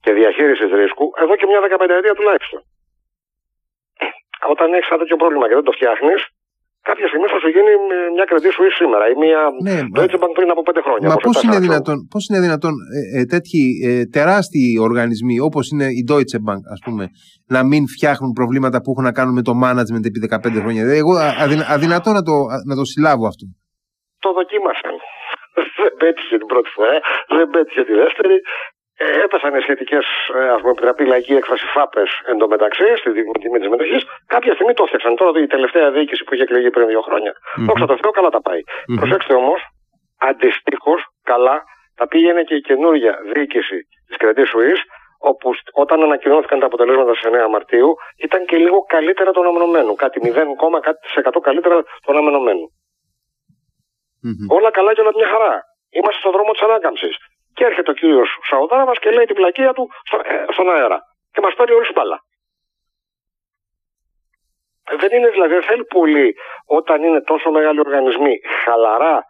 και 0.02 0.14
διαχείρισης 0.14 0.72
ρίσκου 0.72 1.06
εδώ 1.16 1.36
και 1.36 1.46
μια 1.46 1.62
δεκαπενταετία 1.62 2.16
τουλάχιστον. 2.16 2.62
Ε, 4.00 4.06
όταν 4.50 4.74
έχεις 4.74 4.90
ένα 4.90 5.00
τέτοιο 5.00 5.16
πρόβλημα 5.16 5.48
και 5.48 5.54
δεν 5.54 5.64
το 5.64 5.72
φτιάχνεις, 5.72 6.28
κάποια 6.90 7.08
στιγμή 7.08 7.28
θα 7.34 7.40
σου 7.44 7.50
γίνει 7.56 7.72
μια 8.16 8.26
κρατή 8.30 8.50
σου 8.56 8.64
σήμερα 8.82 9.06
ή 9.12 9.16
μια 9.24 9.42
ναι, 9.68 9.80
Deutsche 9.98 10.20
Bank 10.22 10.34
πριν 10.38 10.50
από 10.54 10.62
πέντε 10.68 10.82
χρόνια. 10.82 11.08
Μα 11.10 11.16
πώς 11.16 11.44
είναι, 11.44 11.60
δυνατόν, 11.60 11.98
πώς 12.14 12.24
είναι 12.28 12.40
δυνατόν 12.40 12.74
ε, 12.98 13.20
ε, 13.20 13.24
τέτοιοι 13.34 13.64
ε, 13.88 14.06
τεράστιοι 14.16 14.78
οργανισμοί 14.88 15.40
όπως 15.48 15.64
είναι 15.72 15.88
η 16.00 16.02
Deutsche 16.10 16.40
Bank, 16.48 16.64
ας 16.76 16.82
πούμε, 16.86 17.04
να 17.56 17.62
μην 17.70 17.84
φτιάχνουν 17.96 18.32
προβλήματα 18.40 18.78
που 18.82 18.90
έχουν 18.92 19.04
να 19.10 19.14
κάνουν 19.18 19.34
με 19.40 19.44
το 19.48 19.54
management 19.66 20.04
επί 20.10 20.20
15 20.30 20.62
χρόνια. 20.64 20.84
Εγώ 21.02 21.14
αδυνατό 21.76 22.10
να 22.18 22.24
το, 22.30 22.36
να 22.70 22.76
το 22.80 22.84
συλλάβω 22.92 23.26
αυτό. 23.32 23.46
Το 24.24 24.30
δοκίμασαν. 24.38 24.96
δεν 25.82 25.92
πέτυχε 26.02 26.36
την 26.42 26.50
πρώτη 26.52 26.70
φορά, 26.76 26.96
δεν 27.38 27.48
πέτυχε 27.54 27.82
τη 27.90 27.94
δεύτερη. 28.04 28.36
Ε, 29.02 29.06
έπεσαν 29.24 29.56
οι 29.56 29.62
σχετικές, 29.62 30.06
ε, 30.40 30.50
ας 30.56 30.60
πούμε, 30.62 30.72
επιτραπεί 30.72 31.04
λαϊκή 31.06 31.34
έκφραση 31.34 31.66
φάπες 31.76 32.10
εντωμεταξύ 32.32 32.88
στη 33.00 33.10
τιμή 33.42 33.60
της 33.60 33.70
μετοχής. 33.74 34.04
Κάποια 34.34 34.54
στιγμή 34.54 34.74
το 34.74 34.84
έφτιαξαν. 34.84 35.16
Τώρα 35.16 35.40
η 35.40 35.48
τελευταία 35.48 35.92
διοίκηση 35.92 36.24
που 36.24 36.34
είχε 36.34 36.44
εκλεγεί 36.44 36.70
πριν 36.70 36.88
δύο 36.88 37.02
χρόνια. 37.02 37.34
Mm-hmm. 37.34 37.66
Δόξα 37.68 37.86
τω 37.86 37.98
Θεώ, 38.02 38.12
καλά 38.12 38.30
τα 38.30 38.42
πάει. 38.42 38.62
Mm-hmm. 38.66 38.98
Προσέξτε 39.00 39.34
όμως, 39.34 39.60
αντιστοίχως 40.30 41.02
καλά 41.24 41.58
τα 42.00 42.08
πήγαινε 42.08 42.42
και 42.44 42.56
η 42.56 42.62
καινούργια 42.62 43.14
διοίκηση 43.34 43.78
της 44.08 44.16
Credit 44.22 44.48
Suisse, 44.52 44.84
όπου 45.30 45.50
όταν 45.84 46.04
ανακοινώθηκαν 46.04 46.60
τα 46.60 46.66
αποτελέσματα 46.66 47.14
στις 47.14 47.26
9 47.32 47.50
Μαρτίου, 47.56 47.90
ήταν 48.26 48.46
και 48.46 48.58
λίγο 48.58 48.80
καλύτερα 48.96 49.32
των 49.32 49.44
αναμενωμένου. 49.44 49.94
Κάτι 49.96 50.18
0,1% 50.24 51.40
καλύτερα 51.48 51.76
των 52.04 52.16
αναμενωμένου. 52.16 52.66
Mm-hmm. 54.24 54.56
Όλα 54.58 54.70
καλά 54.72 54.94
και 54.94 55.02
όλα 55.02 55.14
μια 55.20 55.28
χαρά. 55.34 55.54
Είμαστε 55.98 56.20
στον 56.24 56.32
δρόμο 56.36 56.52
της 56.52 56.62
ανάκαμψης. 56.62 57.16
Και 57.54 57.66
έρχεται 57.66 57.92
ο 57.92 57.94
κύριος 57.94 58.30
Σαουδάραβας 58.50 59.00
και 59.00 59.12
λέει 59.12 59.26
την 59.26 59.36
πλακία 59.36 59.74
του 59.74 59.90
ε, 60.24 60.46
στον 60.52 60.70
αέρα. 60.70 61.00
Και 61.32 61.42
μας 61.42 61.54
παίρνει 61.56 61.76
όλου 61.76 61.92
μπάλα. 61.96 62.24
Δεν 64.98 65.12
είναι 65.12 65.30
δηλαδή, 65.30 65.54
δεν 65.54 65.64
θέλει 65.64 65.86
πολύ 65.86 66.36
όταν 66.66 67.04
είναι 67.04 67.22
τόσο 67.22 67.52
μεγάλοι 67.52 67.80
οργανισμοί 67.80 68.40
χαλαρά 68.64 69.24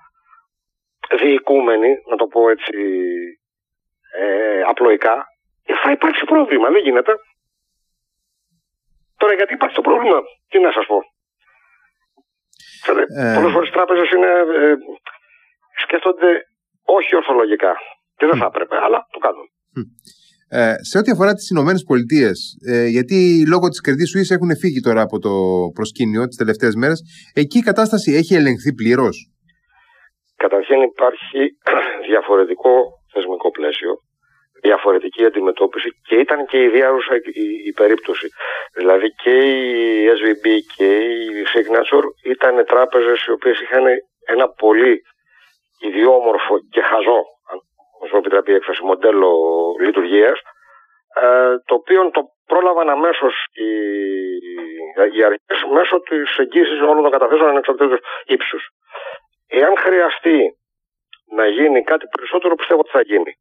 διοικούμενοι, 1.18 1.96
να 2.10 2.16
το 2.16 2.26
πω 2.28 2.50
έτσι 2.50 2.74
ε, 4.16 4.62
απλοϊκά, 4.62 5.26
ε, 5.66 5.74
θα 5.84 5.92
υπάρξει 5.92 6.26
πρόβλημα. 6.26 6.70
Δεν 6.70 6.82
γίνεται. 6.82 7.14
Τώρα 9.18 9.34
γιατί 9.34 9.54
υπάρχει 9.54 9.76
το 9.76 9.82
πρόβλημα, 9.82 10.20
τι 10.50 10.60
να 10.60 10.72
σας 10.72 10.86
πω. 10.86 10.98
Ε... 12.88 13.34
Πολλές 13.36 13.52
φορές 13.52 13.70
οι 13.70 13.72
τράπεζες 13.72 14.12
είναι, 14.12 14.28
ε, 14.28 14.76
σκέφτονται 15.84 16.42
όχι 16.84 17.16
ορθολογικά. 17.16 17.78
Και 18.20 18.26
δεν 18.30 18.38
θα 18.42 18.48
έπρεπε, 18.52 18.76
αλλά 18.86 19.00
το 19.14 19.20
κάνουν. 19.26 19.48
Ε, 20.52 20.76
σε 20.90 20.98
ό,τι 20.98 21.12
αφορά 21.12 21.34
τις 21.34 21.50
Ηνωμένες 21.54 21.84
Πολιτείες, 21.90 22.38
ε, 22.72 22.86
γιατί 22.96 23.18
λόγω 23.54 23.66
της 23.70 23.82
κερδής 23.86 24.10
Suisse 24.12 24.36
έχουν 24.38 24.52
φύγει 24.62 24.82
τώρα 24.88 25.02
από 25.08 25.18
το 25.26 25.34
προσκήνιο 25.78 26.24
τις 26.28 26.38
τελευταίες 26.42 26.76
μέρες, 26.82 27.00
εκεί 27.42 27.58
η 27.58 27.68
κατάσταση 27.70 28.10
έχει 28.20 28.34
ελεγχθεί 28.40 28.72
πλήρως. 28.80 29.16
Καταρχήν 30.44 30.80
υπάρχει 30.92 31.42
διαφορετικό 32.12 32.74
θεσμικό 33.14 33.50
πλαίσιο, 33.58 33.92
διαφορετική 34.68 35.24
αντιμετώπιση 35.26 35.90
και 36.08 36.16
ήταν 36.16 36.40
και 36.50 36.60
η 36.66 36.68
διάρρουσα 36.76 37.14
η, 37.16 37.22
η, 37.70 37.72
περίπτωση. 37.82 38.28
Δηλαδή 38.80 39.08
και 39.24 39.36
η 39.56 39.66
SVB 40.18 40.46
και 40.76 40.90
η 41.40 41.44
Signature 41.54 42.08
ήταν 42.34 42.66
τράπεζες 42.66 43.20
οι 43.26 43.32
οποίες 43.32 43.58
είχαν 43.62 43.86
ένα 44.34 44.46
πολύ 44.64 44.94
ιδιόμορφο 45.88 46.54
και 46.74 46.82
χαζό 46.90 47.22
όσο 48.04 48.18
επιτρέπει 48.18 48.52
η 48.52 48.56
έκφραση, 48.56 48.84
μοντέλο 48.84 49.32
λειτουργίας, 49.80 50.40
ε, 51.16 51.58
το 51.66 51.74
οποίο 51.80 52.10
το 52.12 52.22
πρόλαβαν 52.46 52.90
αμέσως 52.90 53.34
οι, 53.54 53.72
οι 55.16 55.24
αρχές 55.24 55.60
μέσω 55.74 56.00
της 56.00 56.38
εγγύησης 56.38 56.80
όλων 56.82 57.02
των 57.02 57.12
καταθέσεων 57.12 57.50
ανεξαρτήτως 57.50 58.00
ύψους. 58.26 58.64
Εάν 59.48 59.78
χρειαστεί 59.78 60.40
να 61.36 61.46
γίνει 61.48 61.84
κάτι 61.84 62.06
περισσότερο, 62.16 62.56
πιστεύω 62.56 62.80
ότι 62.80 62.90
θα 62.90 63.02
γίνει. 63.02 63.32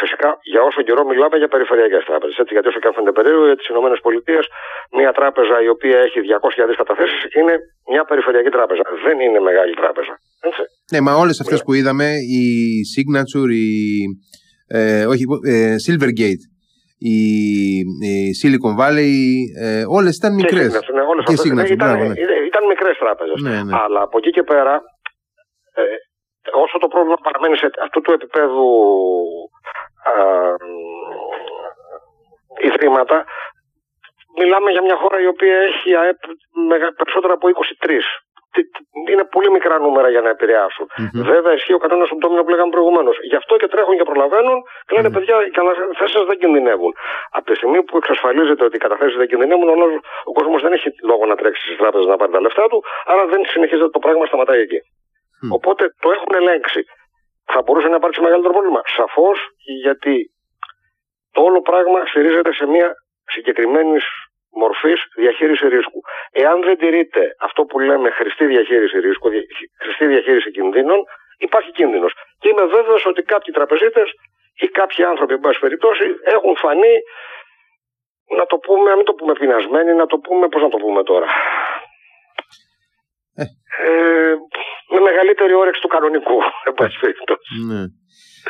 Φυσικά, 0.00 0.38
για 0.42 0.62
όσο 0.62 0.82
καιρό 0.82 1.04
μιλάμε 1.04 1.36
για 1.36 1.48
περιφερειακές 1.48 2.04
τράπεζες. 2.04 2.36
Έτσι, 2.38 2.52
γιατί 2.52 2.68
όσο 2.68 2.78
και 2.78 2.86
αν 2.86 2.94
φαίνεται 2.94 3.12
περίεργο, 3.12 3.44
για 3.46 3.56
τις 3.56 3.68
ΗΠΑ, 3.68 4.40
μια 4.90 5.12
τράπεζα 5.12 5.62
η 5.62 5.68
οποία 5.68 5.98
έχει 5.98 6.20
200 6.20 6.66
δις 6.66 6.76
καταθέσεις 6.76 7.34
είναι 7.34 7.54
μια 7.92 8.04
περιφερειακή 8.04 8.48
τράπεζα. 8.48 8.82
Δεν 9.04 9.20
είναι 9.20 9.40
μεγάλη 9.40 9.74
τράπεζα. 9.74 10.14
Έτσι. 10.48 10.62
Ναι, 10.92 11.00
μα 11.00 11.14
όλες 11.14 11.40
αυτές 11.40 11.62
που 11.62 11.72
είδαμε, 11.72 12.08
η 12.38 12.44
Signature, 12.92 13.50
η. 13.50 14.02
Ε, 14.66 15.06
όχι, 15.06 15.24
ε, 15.46 15.74
Silvergate, 15.86 16.44
η, 16.98 17.18
η 18.12 18.30
Silicon 18.40 18.74
Valley, 18.80 19.14
ε, 19.60 19.84
όλες 19.88 20.16
ήταν 20.16 20.34
μικρές. 20.34 20.78
Και, 20.78 20.92
ναι, 20.92 21.00
όλες 21.00 21.24
και 21.24 21.32
αυτές, 21.32 21.50
Signature, 21.50 21.70
ήταν, 21.70 21.98
ναι. 21.98 22.14
ήταν 22.50 22.62
μικρές 22.68 22.96
τράπεζες. 22.98 23.42
Ναι, 23.42 23.62
ναι. 23.62 23.72
Αλλά 23.84 24.00
από 24.02 24.18
εκεί 24.18 24.30
και 24.30 24.42
πέρα, 24.42 24.74
ε, 25.74 25.82
όσο 26.64 26.78
το 26.78 26.88
πρόβλημα 26.88 27.18
παραμένει 27.22 27.56
σε 27.56 27.70
αυτού 27.84 28.00
του 28.00 28.12
επίπεδου 28.12 28.68
ιδρύματα, 32.68 33.24
μιλάμε 34.40 34.70
για 34.70 34.82
μια 34.82 34.96
χώρα 35.02 35.20
η 35.20 35.26
οποία 35.26 35.56
έχει 35.68 35.88
ΑΕΠ 35.94 36.20
περισσότερα 36.96 37.32
από 37.32 37.46
23 37.48 38.04
είναι 39.12 39.24
πολύ 39.34 39.50
μικρά 39.56 39.78
νούμερα 39.84 40.08
για 40.14 40.20
να 40.20 40.30
επηρεάσουν. 40.36 40.86
Mm-hmm. 40.88 41.24
Βέβαια, 41.32 41.52
ισχύει 41.58 41.76
ο 41.78 41.82
κανόνας 41.84 42.08
του 42.08 42.16
ντόμινο 42.20 42.42
που 42.44 42.50
λέγαμε 42.54 42.70
προηγουμένως. 42.76 43.16
Γι' 43.30 43.38
αυτό 43.40 43.56
και 43.60 43.68
τρέχουν 43.72 43.96
και 43.98 44.06
προλαβαίνουν 44.10 44.58
και 44.86 44.94
λένε: 44.96 45.08
mm-hmm. 45.08 45.12
Παιδιά, 45.16 45.34
οι 45.46 45.50
καταθέσει 45.50 46.24
δεν 46.30 46.38
κινδυνεύουν. 46.42 46.92
Από 47.36 47.46
τη 47.50 47.54
στιγμή 47.54 47.82
που 47.86 47.96
εξασφαλίζεται 47.96 48.64
ότι 48.64 48.76
οι 48.76 48.82
καταθέσεις 48.86 49.16
δεν 49.16 49.28
κινδυνεύουν, 49.30 49.68
ο, 49.68 49.74
ο 50.30 50.32
κόσμος 50.38 50.62
δεν 50.62 50.72
έχει 50.72 50.88
λόγο 51.10 51.24
να 51.30 51.36
τρέξει 51.40 51.62
στις 51.66 51.76
τράπεζες 51.76 52.06
να 52.12 52.16
πάρει 52.16 52.32
τα 52.32 52.40
λεφτά 52.40 52.64
του, 52.70 52.78
άρα 53.04 53.26
δεν 53.26 53.40
συνεχίζεται 53.52 53.90
το 53.96 53.98
πράγμα, 53.98 54.26
σταματάει 54.26 54.60
εκεί. 54.66 54.80
Mm. 55.42 55.50
Οπότε 55.56 55.82
το 56.02 56.08
έχουν 56.16 56.32
ελέγξει. 56.40 56.82
Θα 57.52 57.62
μπορούσε 57.62 57.88
να 57.88 57.96
υπάρξει 57.96 58.20
μεγαλύτερο 58.20 58.52
πρόβλημα. 58.52 58.80
Σαφώς 58.96 59.38
γιατί 59.84 60.16
το 61.32 61.40
όλο 61.42 61.60
πράγμα 61.60 61.98
στηρίζεται 62.06 62.52
σε 62.52 62.66
μια 62.66 62.88
συγκεκριμένη 63.24 63.98
μορφής 64.52 65.00
διαχείριση 65.16 65.68
ρίσκου. 65.68 66.00
Εάν 66.30 66.62
δεν 66.62 66.78
τηρείται 66.78 67.36
αυτό 67.40 67.64
που 67.64 67.78
λέμε 67.78 68.10
χρηστή 68.10 68.46
διαχείριση 68.46 68.98
ρίσκου, 68.98 69.28
χρηστή 69.82 70.06
διαχείριση 70.06 70.50
κινδύνων, 70.50 71.04
υπάρχει 71.38 71.70
κίνδυνος. 71.70 72.12
Και 72.38 72.48
είμαι 72.48 72.64
βέβαιος 72.64 73.06
ότι 73.06 73.22
κάποιοι 73.22 73.54
τραπεζίτες 73.54 74.08
ή 74.54 74.68
κάποιοι 74.68 75.04
άνθρωποι, 75.04 75.32
εν 75.32 75.40
πάση 75.40 75.58
περιπτώσει, 75.58 76.06
έχουν 76.24 76.56
φανεί 76.56 76.94
να 78.36 78.46
το 78.46 78.56
πούμε, 78.58 78.96
μην 78.96 79.04
το 79.04 79.12
πούμε 79.12 79.32
πεινασμένοι, 79.32 79.92
να 79.94 80.06
το 80.06 80.18
πούμε, 80.18 80.48
πώς 80.48 80.62
να 80.62 80.68
το 80.68 80.76
πούμε 80.76 81.02
τώρα. 81.02 81.26
Ε. 83.34 83.44
Ε, 83.86 84.34
με 84.94 85.00
μεγαλύτερη 85.00 85.54
όρεξη 85.54 85.80
του 85.80 85.88
κανονικού, 85.88 86.38
εν 86.68 86.74
πάση 86.74 86.98
περιπτώσει. 87.00 87.48
Ναι. 87.68 87.82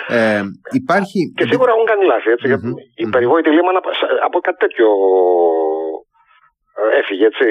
Ε, 0.08 0.42
υπάρχει... 0.80 1.20
Και 1.36 1.46
σίγουρα 1.50 1.70
έχουν 1.74 1.86
κάνει 1.90 2.04
λάθη. 2.04 2.30
Έτσι, 2.36 2.46
mm-hmm. 2.50 2.74
Η 3.04 3.06
περιβόητη 3.14 3.50
λίμνα 3.50 3.80
από 4.26 4.38
κάτι 4.46 4.58
τέτοιο 4.64 4.88
ε, 6.78 6.98
έφυγε. 7.00 7.24
Έτσι. 7.32 7.46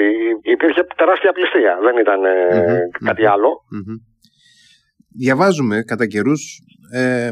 Υπήρχε 0.54 0.82
τεράστια 0.96 1.32
πληστία. 1.32 1.72
Δεν 1.86 1.96
ήταν 2.04 2.20
mm-hmm. 2.24 3.04
κάτι 3.08 3.24
άλλο. 3.26 3.50
Διαβάζουμε 5.22 5.76
κατά 5.82 6.06
καιρούς 6.06 6.42
ε, 6.92 7.30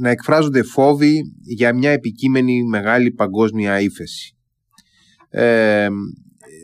να 0.00 0.10
εκφράζονται 0.10 0.62
φόβοι 0.62 1.14
για 1.56 1.74
μια 1.74 1.90
επικείμενη 1.90 2.62
μεγάλη 2.62 3.10
παγκόσμια 3.10 3.80
ύφεση. 3.80 4.36
Ε, 5.30 5.88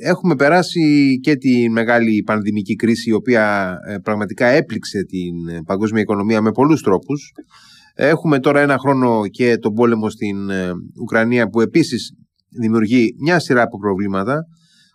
έχουμε 0.02 0.34
περάσει 0.36 1.18
και 1.22 1.36
τη 1.36 1.70
μεγάλη 1.70 2.22
πανδημική 2.22 2.74
κρίση 2.74 3.10
η 3.10 3.12
οποία 3.12 3.76
ε, 3.88 3.96
πραγματικά 3.98 4.46
έπληξε 4.46 5.02
την 5.02 5.64
παγκόσμια 5.64 6.00
οικονομία 6.00 6.40
με 6.40 6.50
πολλούς 6.50 6.82
τρόπους. 6.82 7.32
Έχουμε 7.94 8.38
τώρα 8.38 8.60
ένα 8.60 8.78
χρόνο 8.78 9.26
και 9.26 9.58
τον 9.58 9.72
πόλεμο 9.74 10.10
στην 10.10 10.50
ε, 10.50 10.70
Ουκρανία 11.00 11.48
που 11.48 11.60
επίσης 11.60 12.12
δημιουργεί 12.60 13.14
μια 13.22 13.38
σειρά 13.38 13.62
από 13.62 13.78
προβλήματα. 13.78 14.44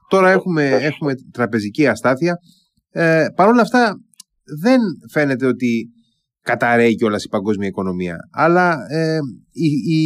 Τώρα 0.09 0.29
έχουμε, 0.29 0.69
έχουμε 0.69 1.13
τραπεζική 1.31 1.87
αστάθεια. 1.87 2.35
Ε, 2.91 3.25
Παρ' 3.35 3.47
όλα 3.47 3.61
αυτά 3.61 3.95
δεν 4.61 4.79
φαίνεται 5.11 5.45
ότι 5.45 5.89
καταραίει 6.49 6.93
κιόλας 6.99 7.23
η 7.27 7.29
παγκόσμια 7.35 7.67
οικονομία. 7.71 8.15
Αλλά 8.43 8.67
ε, 8.99 9.19
η, 9.67 9.69
η, 9.95 9.99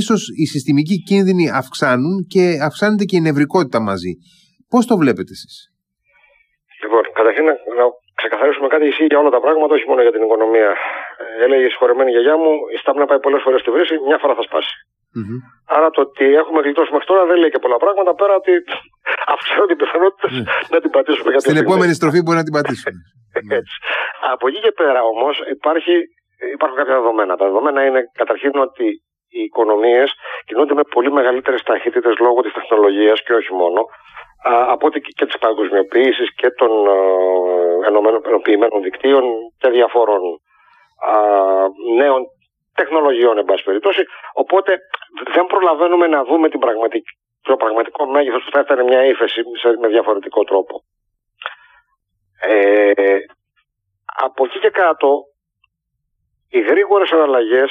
ίσως 0.00 0.20
οι 0.40 0.44
συστημικοί 0.52 0.96
κίνδυνοι 1.08 1.46
αυξάνουν 1.60 2.16
και 2.34 2.44
αυξάνεται 2.68 3.04
και 3.08 3.16
η 3.20 3.22
νευρικότητα 3.28 3.78
μαζί. 3.90 4.12
Πώς 4.72 4.82
το 4.90 4.94
βλέπετε 5.02 5.32
εσείς; 5.36 5.54
Λοιπόν, 6.82 7.02
καταρχήν 7.18 7.44
να, 7.48 7.54
να 7.80 7.84
ξεκαθαρίσουμε 8.20 8.68
κάτι 8.74 8.84
ισχύει 8.90 9.08
για 9.12 9.18
όλα 9.22 9.32
τα 9.36 9.40
πράγματα, 9.44 9.72
όχι 9.78 9.86
μόνο 9.90 10.00
για 10.06 10.14
την 10.14 10.22
οικονομία. 10.26 10.70
Ε, 11.20 11.24
έλεγε 11.44 11.64
η 11.68 11.70
συγχωρεμένη 11.72 12.10
γιαγιά 12.14 12.36
μου, 12.42 12.50
η 12.74 12.76
στάμνα 12.82 13.04
πάει 13.10 13.20
πολλές 13.26 13.42
φορές 13.44 13.60
στη 13.62 13.70
βρύση, 13.74 13.94
μια 14.08 14.18
φορά 14.22 14.34
θα 14.38 14.44
σπάσει. 14.48 14.74
Mm-hmm. 15.16 15.38
Άρα 15.76 15.88
το 15.94 16.00
ότι 16.06 16.24
έχουμε 16.42 16.60
γλιτώσει 16.64 16.90
μέχρι 16.94 17.08
τώρα 17.10 17.22
δεν 17.30 17.36
λέει 17.42 17.50
και 17.54 17.62
πολλά 17.64 17.78
πράγματα 17.84 18.12
πέρα 18.20 18.34
ότι 18.40 18.52
αυξάνουν 19.34 19.68
οι 19.72 19.76
πιθανότητες 19.82 20.32
mm. 20.34 20.44
να 20.74 20.78
την 20.82 20.90
πατήσουμε 20.96 21.28
για 21.32 21.40
Στην 21.46 21.60
επόμενη 21.64 21.92
στροφή 21.98 22.20
μπορεί 22.22 22.38
να 22.42 22.46
την 22.48 22.54
πατήσουμε. 22.56 23.00
Έτσι. 23.50 23.76
Από 24.32 24.48
εκεί 24.48 24.60
και 24.60 24.72
πέρα 24.72 25.02
όμως 25.02 25.42
υπάρχουν 26.54 26.78
κάποια 26.78 26.94
δεδομένα. 26.94 27.36
Τα 27.36 27.44
δεδομένα 27.44 27.84
είναι 27.84 28.02
καταρχήν 28.14 28.58
ότι 28.58 28.86
οι 29.28 29.42
οικονομίες 29.42 30.12
κινούνται 30.46 30.74
με 30.74 30.82
πολύ 30.82 31.12
μεγαλύτερες 31.12 31.62
ταχύτητες 31.62 32.18
λόγω 32.18 32.40
της 32.40 32.52
τεχνολογίας 32.52 33.22
και 33.22 33.34
όχι 33.34 33.52
μόνο 33.54 33.84
από 34.44 34.86
ότι 34.86 35.00
και 35.00 35.26
της 35.26 35.38
παγκοσμιοποίησης 35.38 36.34
και 36.34 36.50
των 36.50 36.70
ενοποιημένων 38.26 38.82
δικτύων 38.82 39.24
και 39.58 39.68
διαφόρων 39.68 40.20
νέων 41.96 42.22
τεχνολογιών, 42.74 43.38
εν 43.38 43.44
πάση 43.44 43.64
περιπτώσει. 43.64 44.02
Οπότε 44.34 44.78
δεν 45.34 45.46
προλαβαίνουμε 45.46 46.06
να 46.06 46.24
δούμε 46.24 46.48
την 46.48 46.60
πραγματική, 46.60 47.12
το 47.42 47.56
πραγματικό 47.56 48.06
μέγεθος 48.06 48.44
που 48.44 48.50
θα 48.50 48.58
έφερε 48.58 48.82
μια 48.82 49.04
ύφεση 49.04 49.42
με 49.80 49.88
διαφορετικό 49.88 50.44
τρόπο. 50.44 50.82
Ε, 52.40 52.92
από 54.24 54.44
εκεί 54.44 54.58
και 54.58 54.70
κάτω, 54.70 55.24
οι 56.50 56.60
γρήγορες 56.60 57.10
αναλλαγέ 57.10 57.64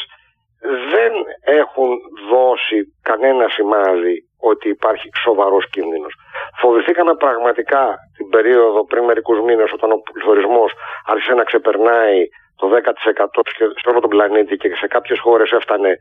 δεν 0.93 1.13
έχουν 1.41 1.89
δώσει 2.29 2.77
κανένα 3.01 3.49
σημάδι 3.49 4.15
ότι 4.39 4.69
υπάρχει 4.69 5.09
σοβαρός 5.23 5.69
κίνδυνος. 5.69 6.13
Φοβηθήκαμε 6.59 7.15
πραγματικά 7.15 7.95
την 8.17 8.29
περίοδο 8.29 8.85
πριν 8.85 9.03
μερικούς 9.03 9.39
μήνες 9.41 9.71
όταν 9.73 9.91
ο 9.91 9.97
πληθωρισμός 10.11 10.73
άρχισε 11.05 11.33
να 11.33 11.43
ξεπερνάει 11.43 12.27
το 12.55 12.67
10% 12.67 13.41
σε 13.81 13.89
όλο 13.89 13.99
τον 13.99 14.09
πλανήτη 14.09 14.55
και 14.57 14.75
σε 14.75 14.87
κάποιες 14.87 15.19
χώρες 15.19 15.51
έφτανε 15.51 15.97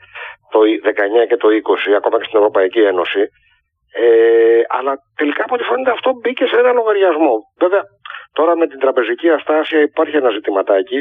το 0.50 0.60
19% 1.24 1.26
και 1.28 1.36
το 1.36 1.48
20% 1.48 1.92
ακόμα 1.96 2.18
και 2.18 2.24
στην 2.24 2.38
Ευρωπαϊκή 2.38 2.80
Ένωση. 2.80 3.28
Ε, 3.98 4.62
αλλά 4.68 4.92
τελικά 5.16 5.42
από 5.44 5.54
ό,τι 5.54 5.64
φαίνεται 5.64 5.90
αυτό 5.90 6.12
μπήκε 6.20 6.46
σε 6.46 6.56
ένα 6.56 6.72
λογαριασμό. 6.72 7.34
Βέβαια, 7.58 7.82
τώρα 8.32 8.56
με 8.56 8.66
την 8.66 8.78
τραπεζική 8.78 9.28
αστάσια 9.30 9.80
υπάρχει 9.80 10.16
ένα 10.16 10.30
ζητηματάκι, 10.30 11.00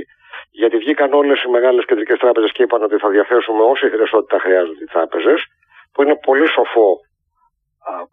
γιατί 0.51 0.77
βγήκαν 0.77 1.13
όλες 1.13 1.43
οι 1.43 1.49
μεγάλες 1.49 1.85
κεντρικές 1.85 2.17
τράπεζες 2.19 2.51
και 2.51 2.63
είπαν 2.63 2.83
ότι 2.83 2.97
θα 2.97 3.09
διαθέσουμε 3.09 3.63
όση 3.63 3.89
χρησιμότητα 3.89 4.39
χρειάζονται 4.39 4.83
οι 4.83 4.91
τράπεζες, 4.93 5.39
που 5.93 6.01
είναι 6.01 6.15
πολύ 6.15 6.47
σοφό 6.47 6.89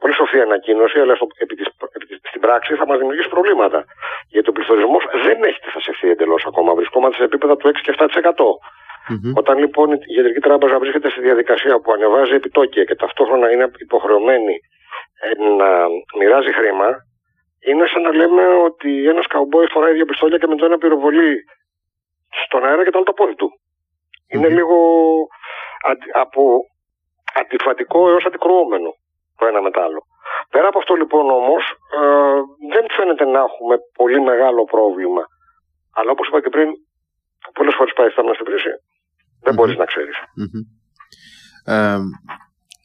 πολύ 0.00 0.14
σοφή 0.14 0.40
ανακοίνωση, 0.40 0.98
αλλά 0.98 1.14
στο, 1.14 1.26
επί 1.44 1.54
της, 1.54 1.66
επί 1.96 2.04
στην 2.28 2.40
πράξη 2.40 2.74
θα 2.74 2.86
μας 2.86 2.98
δημιουργήσει 2.98 3.28
προβλήματα. 3.28 3.84
Γιατί 4.28 4.48
ο 4.48 4.52
πληθωρισμός 4.52 5.04
δεν 5.26 5.42
έχει 5.48 5.60
τεθασευθεί 5.60 6.10
εντελώς 6.10 6.44
ακόμα. 6.46 6.74
Βρισκόμαστε 6.74 7.16
σε 7.16 7.24
επίπεδα 7.24 7.56
του 7.56 7.68
6 7.68 7.80
και 7.82 7.94
7%. 7.98 8.06
Mm-hmm. 9.10 9.32
Όταν 9.40 9.58
λοιπόν 9.58 9.92
η 9.92 10.14
Κεντρική 10.14 10.40
Τράπεζα 10.40 10.78
βρίσκεται 10.78 11.10
στη 11.10 11.20
διαδικασία 11.20 11.80
που 11.80 11.92
ανεβάζει 11.92 12.34
επιτόκια 12.34 12.84
και 12.84 12.94
ταυτόχρονα 12.94 13.50
είναι 13.50 13.70
υποχρεωμένη 13.78 14.56
ε, 15.22 15.44
να 15.60 15.68
μοιράζει 16.18 16.52
χρήμα, 16.52 16.88
είναι 17.68 17.86
σαν 17.86 18.02
να 18.02 18.12
λέμε 18.14 18.44
ότι 18.68 19.08
ένας 19.08 19.26
καουμπόι 19.26 19.66
φοράει 19.66 19.92
δύο 19.92 20.04
πιστόλια 20.04 20.38
και 20.38 20.46
με 20.46 20.56
το 20.56 20.64
ένα 20.64 20.78
πυροβολεί 20.78 21.36
στον 22.44 22.64
αέρα 22.64 22.84
και 22.84 22.90
το 22.90 22.96
άλλο 22.96 23.06
το 23.06 23.12
πόδι 23.12 23.34
του. 23.34 23.48
Mm-hmm. 23.50 24.34
Είναι 24.34 24.48
λίγο 24.48 24.76
αντι, 25.88 26.06
από 26.12 26.42
αντιφατικό 27.40 28.10
έως 28.10 28.24
αντικρουόμενο 28.24 28.90
το 29.36 29.46
ένα 29.46 29.60
μετά 29.62 29.82
άλλο. 29.82 30.02
Πέρα 30.50 30.66
από 30.68 30.78
αυτό 30.78 30.94
λοιπόν 30.94 31.30
όμως 31.30 31.62
ε, 31.98 32.38
δεν 32.72 32.84
φαίνεται 32.96 33.24
να 33.24 33.38
έχουμε 33.38 33.76
πολύ 33.94 34.20
μεγάλο 34.20 34.64
πρόβλημα. 34.64 35.22
Αλλά 35.96 36.10
όπως 36.10 36.28
είπα 36.28 36.40
και 36.40 36.48
πριν, 36.48 36.68
πολλές 37.54 37.74
φορές 37.74 37.92
πάει 37.92 38.10
στα 38.10 38.34
στην 38.34 38.44
κρίση. 38.44 38.72
Δεν 39.42 39.52
mm 39.52 39.56
μπορείς 39.56 39.76
να 39.76 39.84
ξέρεις. 39.84 40.16
Ε, 41.64 41.98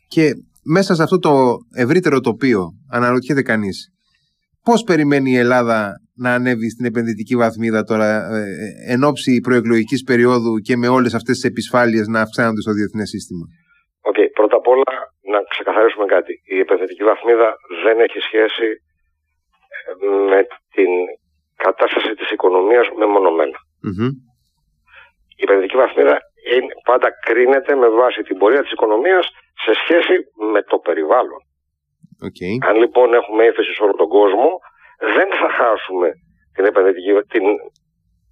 και 0.07 0.33
μέσα 0.63 0.95
σε 0.95 1.03
αυτό 1.03 1.19
το 1.19 1.57
ευρύτερο 1.75 2.19
τοπίο 2.19 2.63
αναρωτιέται 2.91 3.41
κανείς 3.41 3.91
πώς 4.67 4.79
περιμένει 4.89 5.31
η 5.31 5.41
Ελλάδα 5.45 5.79
να 6.23 6.29
ανέβει 6.37 6.69
στην 6.69 6.85
επενδυτική 6.91 7.35
βαθμίδα 7.43 7.81
τώρα 7.83 8.09
ε, 8.37 8.93
εν 8.93 9.03
ώψη 9.09 9.31
προεκλογικής 9.47 10.01
περίοδου 10.09 10.53
και 10.67 10.75
με 10.81 10.87
όλες 10.97 11.13
αυτές 11.19 11.35
τις 11.37 11.49
επισφάλειες 11.51 12.05
να 12.13 12.19
αυξάνονται 12.25 12.61
στο 12.65 12.73
διεθνές 12.77 13.09
σύστημα; 13.13 13.45
Okay. 14.09 14.27
Πρώτα 14.37 14.55
απ' 14.59 14.69
όλα 14.73 14.93
να 15.33 15.39
ξεκαθαρίσουμε 15.53 16.05
κάτι. 16.15 16.33
Η 16.55 16.57
επενδυτική 16.65 17.03
βαθμίδα 17.11 17.49
δεν 17.85 17.97
έχει 18.05 18.19
σχέση 18.27 18.67
ε, 19.85 19.91
με 20.31 20.39
την 20.75 20.91
κατάσταση 21.65 22.11
της 22.19 22.29
οικονομίας 22.35 22.85
μεμονωμένα. 22.99 23.57
Mm-hmm. 23.85 24.11
Η 25.39 25.43
επενδυτική 25.45 25.77
βαθμίδα 25.83 26.15
πάντα 26.83 27.09
κρίνεται 27.25 27.75
με 27.75 27.87
βάση 27.89 28.21
την 28.21 28.37
πορεία 28.37 28.61
της 28.61 28.71
οικονομίας 28.71 29.25
σε 29.65 29.73
σχέση 29.73 30.15
με 30.53 30.61
το 30.63 30.77
περιβάλλον. 30.77 31.41
Okay. 32.27 32.53
Αν 32.67 32.75
λοιπόν 32.75 33.13
έχουμε 33.13 33.43
ύφεση 33.45 33.73
σε 33.73 33.83
όλο 33.83 33.93
τον 33.93 34.07
κόσμο, 34.07 34.49
δεν 35.15 35.29
θα 35.39 35.49
χάσουμε 35.49 36.09
την 36.53 36.65
επενδυτική, 36.65 37.11
την, 37.33 37.43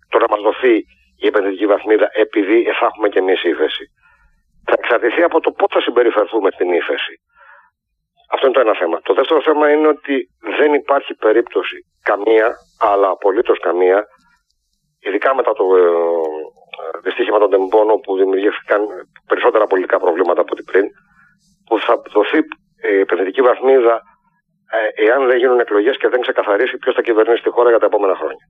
το 0.10 0.18
να 0.18 0.28
μας 0.30 0.42
δοθεί 0.42 0.76
η 1.24 1.28
επενδυτική 1.28 1.66
βαθμίδα 1.66 2.10
επειδή 2.14 2.64
θα 2.80 2.86
έχουμε 2.86 3.08
και 3.10 3.20
εμείς 3.20 3.44
ύφεση 3.44 3.86
θα 4.66 4.76
εξαρτηθεί 4.80 5.22
από 5.22 5.40
το 5.40 5.52
πώ 5.52 5.66
θα 5.70 5.82
συμπεριφερθούμε 5.82 6.50
στην 6.52 6.74
ύφεση. 6.74 7.16
Αυτό 8.32 8.46
είναι 8.46 8.56
το 8.56 8.62
ένα 8.68 8.76
θέμα. 8.76 9.02
Το 9.02 9.14
δεύτερο 9.14 9.42
θέμα 9.42 9.72
είναι 9.72 9.88
ότι 9.88 10.16
δεν 10.58 10.74
υπάρχει 10.74 11.14
περίπτωση 11.14 11.78
καμία, 12.02 12.48
αλλά 12.80 13.10
απολύτως 13.10 13.60
καμία, 13.60 14.06
ειδικά 15.00 15.36
μετά 15.36 15.52
το 15.54 15.66
ε, 15.76 15.82
δυστύχημα 17.04 17.40
των 17.40 17.50
τεμπών 17.50 17.88
που 18.04 18.18
δημιουργήθηκαν 18.18 18.82
περισσότερα 19.28 19.66
πολιτικά 19.66 20.00
προβλήματα 20.00 20.42
από 20.42 20.52
ό,τι 20.54 20.64
πριν, 20.64 20.86
που 21.68 21.80
θα 21.80 22.02
δοθεί 22.14 22.40
η 22.96 23.00
επενδυτική 23.00 23.42
βαθμίδα 23.42 24.02
ε, 24.72 25.04
εάν 25.06 25.28
δεν 25.28 25.38
γίνουν 25.38 25.60
εκλογές 25.60 25.98
και 25.98 26.08
δεν 26.08 26.22
ξεκαθαρίσει 26.22 26.78
ποιος 26.78 26.96
θα 26.96 27.02
κυβερνήσει 27.02 27.44
τη 27.44 27.50
χώρα 27.50 27.70
για 27.70 27.80
τα 27.80 27.86
επόμενα 27.86 28.16
χρόνια. 28.16 28.46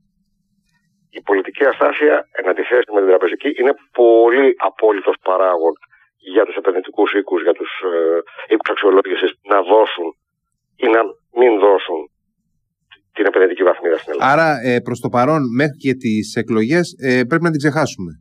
Η 1.10 1.22
πολιτική 1.22 1.66
αστάθεια, 1.66 2.28
εν 2.32 2.50
αντιθέσει 2.50 2.92
με 2.94 3.00
την 3.00 3.10
τραπεζική, 3.10 3.50
είναι 3.60 3.74
πολύ 3.92 4.56
απόλυτος 4.58 5.16
παράγον 5.24 5.74
για 6.18 6.46
τους 6.46 6.56
επενδυτικούς 6.56 7.14
οίκους, 7.14 7.42
για 7.42 7.54
τους 7.54 7.72
ε, 7.84 8.20
οίκους 8.54 8.70
αξιολόγησης 8.70 9.32
να 9.52 9.62
δώσουν 9.62 10.08
ή 10.78 10.88
να 10.88 11.02
μην 11.40 11.60
δώσουν 11.60 12.00
την 13.16 13.26
επενδυτική 13.30 13.64
βαθμίδα 13.70 13.98
στην 14.02 14.12
Ελλάδα. 14.12 14.32
Άρα 14.34 14.48
ε, 14.70 14.80
προς 14.88 15.00
το 15.04 15.10
παρόν 15.16 15.42
μέχρι 15.60 15.78
και 15.84 15.94
τις 16.04 16.28
εκλογές 16.42 16.86
ε, 17.08 17.10
πρέπει 17.30 17.46
να 17.48 17.54
την 17.54 17.62
ξεχάσουμε. 17.64 18.12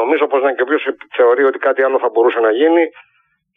Νομίζω 0.00 0.24
πως 0.30 0.40
να 0.42 0.50
και 0.54 0.64
όποιος 0.66 0.82
θεωρεί 1.18 1.44
ότι 1.50 1.58
κάτι 1.68 1.80
άλλο 1.86 1.98
θα 2.04 2.08
μπορούσε 2.12 2.40
να 2.46 2.50
γίνει 2.60 2.84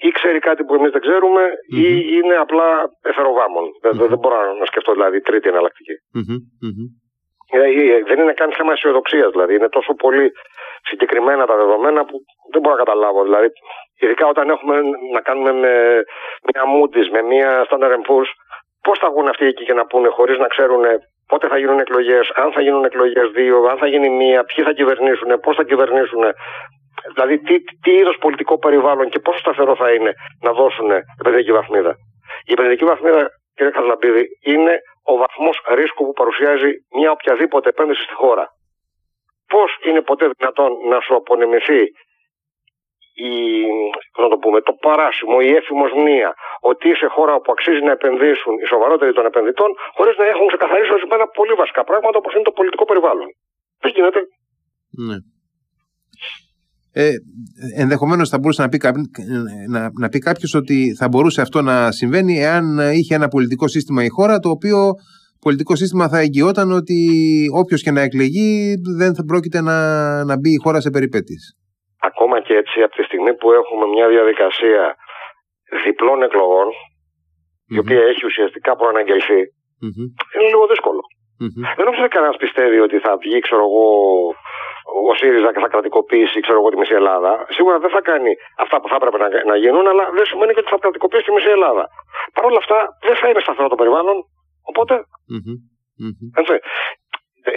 ή 0.07 0.09
ξέρει 0.17 0.39
κάτι 0.39 0.61
που 0.63 0.73
εμείς 0.75 0.91
δεν 0.95 1.01
ξέρουμε 1.07 1.43
mm-hmm. 1.49 1.83
ή 1.83 1.87
είναι 2.17 2.35
απλά 2.45 2.67
εφεροβάμων. 3.11 3.65
Mm-hmm. 3.67 4.09
Δεν, 4.11 4.19
μπορώ 4.21 4.37
να 4.61 4.65
σκεφτώ 4.71 4.91
δηλαδή 4.97 5.17
τρίτη 5.21 5.47
εναλλακτική. 5.53 5.95
Mm-hmm. 6.17 6.39
Δεν 8.09 8.19
είναι 8.19 8.33
καν 8.39 8.49
θέμα 8.57 8.71
αισιοδοξίας 8.73 9.29
δηλαδή. 9.31 9.53
Είναι 9.55 9.69
τόσο 9.77 9.93
πολύ 9.93 10.25
συγκεκριμένα 10.89 11.45
τα 11.45 11.55
δεδομένα 11.61 12.01
που 12.05 12.15
δεν 12.51 12.61
μπορώ 12.61 12.75
να 12.75 12.83
καταλάβω. 12.83 13.23
Δηλαδή, 13.23 13.47
ειδικά 14.01 14.25
όταν 14.33 14.49
έχουμε 14.49 14.75
να 15.15 15.21
κάνουμε 15.27 15.51
με 15.63 15.73
μια 16.49 16.63
Moody's, 16.73 17.09
με 17.15 17.21
μια 17.31 17.49
Standard 17.69 18.03
Poor's, 18.07 18.31
πώς 18.85 18.99
θα 18.99 19.09
βγουν 19.09 19.27
αυτοί 19.27 19.45
εκεί 19.45 19.63
και 19.63 19.73
να 19.73 19.85
πούνε 19.85 20.07
χωρίς 20.07 20.37
να 20.37 20.47
ξέρουν 20.47 20.83
πότε 21.27 21.47
θα 21.47 21.57
γίνουν 21.57 21.79
εκλογές, 21.79 22.31
αν 22.35 22.51
θα 22.51 22.61
γίνουν 22.61 22.83
εκλογές 22.83 23.31
δύο, 23.31 23.57
αν 23.71 23.77
θα 23.77 23.87
γίνει 23.87 24.09
μία, 24.09 24.43
ποιοι 24.43 24.63
θα 24.63 24.73
κυβερνήσουν, 24.73 25.39
πώς 25.43 25.55
θα 25.55 25.63
κυβερνήσουν. 25.63 26.23
Δηλαδή, 27.13 27.39
τι, 27.39 27.55
τι 27.83 27.91
είδος 27.91 28.17
πολιτικό 28.17 28.57
περιβάλλον 28.57 29.09
και 29.09 29.19
πόσο 29.19 29.39
σταθερό 29.39 29.75
θα 29.75 29.93
είναι 29.93 30.11
να 30.41 30.51
δώσουν 30.51 30.89
επενδυτική 31.19 31.51
βαθμίδα. 31.51 31.95
Η 32.45 32.51
επενδυτική 32.51 32.85
βαθμίδα, 32.85 33.29
κύριε 33.55 33.71
Καρλαμπίδη, 33.71 34.23
είναι 34.43 34.73
ο 35.11 35.17
βαθμός 35.17 35.61
ρίσκου 35.73 36.05
που 36.05 36.13
παρουσιάζει 36.13 36.71
μια 36.97 37.11
οποιαδήποτε 37.11 37.69
επένδυση 37.69 38.03
στη 38.03 38.13
χώρα. 38.13 38.45
Πώς 39.47 39.77
είναι 39.85 40.01
ποτέ 40.01 40.29
δυνατόν 40.37 40.71
να 40.89 40.99
σου 40.99 41.15
απονεμηθεί 41.15 41.81
η, 43.29 43.31
να 44.23 44.27
το, 44.33 44.37
πούμε, 44.43 44.57
το 44.69 44.73
παράσημο, 44.85 45.35
η 45.49 45.51
έφημος 45.59 45.91
μνήμα 45.99 46.31
ότι 46.69 46.85
είσαι 46.91 47.07
χώρα 47.15 47.33
όπου 47.39 47.49
αξίζει 47.55 47.81
να 47.87 47.93
επενδύσουν 47.97 48.53
οι 48.61 48.65
σοβαρότεροι 48.73 49.13
των 49.17 49.25
επενδυτών, 49.31 49.69
χωρίς 49.97 50.15
να 50.21 50.25
έχουν 50.33 50.47
ξεκαθαρίσει 50.51 50.91
ορισμένα 50.97 51.25
πολύ 51.39 51.53
βασικά 51.61 51.81
πράγματα 51.89 52.17
όπως 52.21 52.33
είναι 52.33 52.47
το 52.49 52.55
πολιτικό 52.59 52.83
περιβάλλον. 52.91 53.27
Δεν 53.83 53.91
γίνεται. 53.95 54.19
Ναι. 55.07 55.17
Ε, 56.93 57.11
ενδεχομένως 57.83 58.29
θα 58.29 58.39
μπορούσε 58.39 58.61
να 58.61 58.69
πει, 58.69 58.77
να, 59.69 59.81
να 60.01 60.07
πει 60.09 60.19
κάποιος 60.19 60.53
ότι 60.61 60.77
θα 60.99 61.07
μπορούσε 61.07 61.41
αυτό 61.41 61.61
να 61.61 61.91
συμβαίνει 61.91 62.33
εάν 62.49 62.65
είχε 62.97 63.15
ένα 63.15 63.27
πολιτικό 63.27 63.67
σύστημα 63.67 64.03
η 64.03 64.09
χώρα 64.17 64.39
το 64.39 64.49
οποίο 64.49 64.77
πολιτικό 65.39 65.75
σύστημα 65.75 66.09
θα 66.09 66.19
εγγυόταν 66.19 66.71
ότι 66.71 66.99
όποιος 67.61 67.81
και 67.81 67.91
να 67.91 68.01
εκλεγεί 68.01 68.75
δεν 68.99 69.15
θα 69.15 69.23
πρόκειται 69.23 69.61
να, 69.61 69.77
να 70.23 70.35
μπει 70.39 70.49
η 70.49 70.61
χώρα 70.63 70.79
σε 70.81 70.89
περιπέτειες. 70.89 71.43
Ακόμα 72.09 72.41
και 72.41 72.53
έτσι, 72.53 72.81
από 72.81 72.95
τη 72.95 73.03
στιγμή 73.21 73.39
που 73.39 73.51
έχουμε 73.61 73.85
μια 73.95 74.07
διαδικασία 74.15 74.95
διπλών 75.83 76.19
εκλογών, 76.27 76.67
η 77.75 77.77
οποία 77.83 78.01
έχει 78.11 78.25
ουσιαστικά 78.25 78.71
προαναγγελθεί, 78.75 79.41
mm-hmm. 79.83 80.07
είναι 80.33 80.49
λίγο 80.53 80.65
δύσκολο. 80.73 81.01
Mm-hmm. 81.41 81.63
Δεν 81.77 81.85
νομίζω 81.87 82.03
ότι 82.03 82.15
κανένας 82.17 82.37
πιστεύει 82.43 82.79
ότι 82.87 82.97
θα 83.05 83.11
βγει, 83.23 83.39
ξέρω 83.47 83.63
εγώ, 83.69 83.87
ο 85.09 85.13
ΣΥΡΙΖΑ 85.19 85.49
και 85.53 85.63
θα 85.63 85.69
κρατικοποιήσει 85.73 86.39
ξέρω 86.45 86.57
εγώ, 86.59 86.69
τη 86.69 86.77
μισή 86.81 86.93
Ελλάδα. 87.01 87.31
Σίγουρα 87.57 87.77
δεν 87.83 87.91
θα 87.95 88.01
κάνει 88.09 88.31
αυτά 88.63 88.75
που 88.79 88.87
θα 88.91 88.95
έπρεπε 88.99 89.17
να, 89.23 89.27
να 89.51 89.55
γίνουν, 89.63 89.85
αλλά 89.91 90.03
δεν 90.17 90.25
σημαίνει 90.29 90.53
και 90.53 90.61
ότι 90.63 90.71
θα 90.73 90.77
κρατικοποιήσει 90.83 91.25
τη 91.27 91.31
μισή 91.31 91.49
Ελλάδα. 91.57 91.83
Παρ' 92.33 92.45
όλα 92.49 92.59
αυτά 92.63 92.77
δεν 93.07 93.15
θα 93.19 93.25
είναι 93.29 93.41
σταθερό 93.45 93.67
το 93.73 93.79
περιβάλλον. 93.81 94.17
Οπότε. 94.69 94.93
Mm-hmm. 95.33 95.57
Έτσι, 96.39 96.55
ε, 97.49 97.51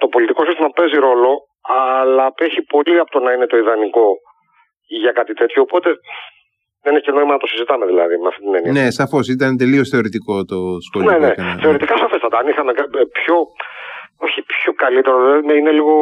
το 0.00 0.06
πολιτικό 0.14 0.40
σύστημα 0.44 0.68
παίζει 0.78 0.98
ρόλο, 1.08 1.32
αλλά 1.78 2.24
απέχει 2.26 2.62
πολύ 2.74 2.96
από 3.02 3.10
το 3.10 3.20
να 3.24 3.30
είναι 3.32 3.46
το 3.46 3.56
ιδανικό 3.56 4.08
για 4.86 5.12
κάτι 5.12 5.32
τέτοιο. 5.34 5.62
Οπότε 5.62 5.88
δεν 6.82 6.96
έχει 6.96 7.10
νόημα 7.12 7.32
να 7.32 7.38
το 7.38 7.46
συζητάμε 7.46 7.86
δηλαδή 7.86 8.14
με 8.22 8.28
αυτή 8.28 8.40
την 8.44 8.54
έννοια. 8.54 8.72
Ναι, 8.72 8.90
σαφώς. 8.90 9.28
Ήταν 9.28 9.56
τελείως 9.56 9.88
θεωρητικό 9.88 10.44
το 10.44 10.58
σχολείο. 10.86 11.10
Ναι, 11.10 11.18
ναι. 11.18 11.34
Θεωρητικά 11.64 11.94
σαφέστατα. 11.96 12.38
Αν 12.38 12.48
είχαμε 12.48 12.72
πιο. 13.18 13.36
Όχι 14.26 14.42
πιο 14.42 14.72
καλύτερο, 14.72 15.16
είναι 15.58 15.72
λίγο 15.78 15.94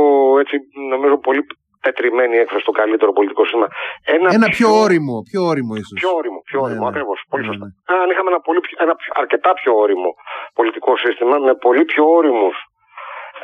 έτσι, 0.42 0.56
νομίζω 0.92 1.18
πολύ 1.18 1.42
τετριμένη 1.86 2.36
έκφραση 2.42 2.64
το 2.70 2.74
καλύτερο 2.80 3.10
πολιτικό 3.18 3.42
σύστημα. 3.44 3.68
Ένα, 4.16 4.28
ένα 4.38 4.48
πιο, 4.48 4.56
πιο 4.56 4.68
όριμο, 4.84 5.16
πιο 5.30 5.40
όριμο 5.50 5.72
ίσως. 5.82 5.96
Πιο 6.02 6.10
όριμο, 6.20 6.38
πιο 6.48 6.58
ναι, 6.58 6.64
όριμο, 6.66 6.84
ναι, 6.84 6.90
ακριβώς, 6.92 7.18
πολύ 7.30 7.42
ναι, 7.42 7.48
σωστά. 7.48 7.66
Ναι. 7.66 8.00
Αν 8.02 8.08
είχαμε 8.10 8.28
ένα, 8.32 8.40
πολύ, 8.46 8.60
ένα 8.84 8.94
αρκετά 9.22 9.50
πιο 9.60 9.72
όριμο 9.84 10.10
πολιτικό 10.58 10.92
σύστημα, 11.04 11.34
με 11.48 11.54
πολύ 11.66 11.84
πιο 11.92 12.04
όριμους 12.18 12.56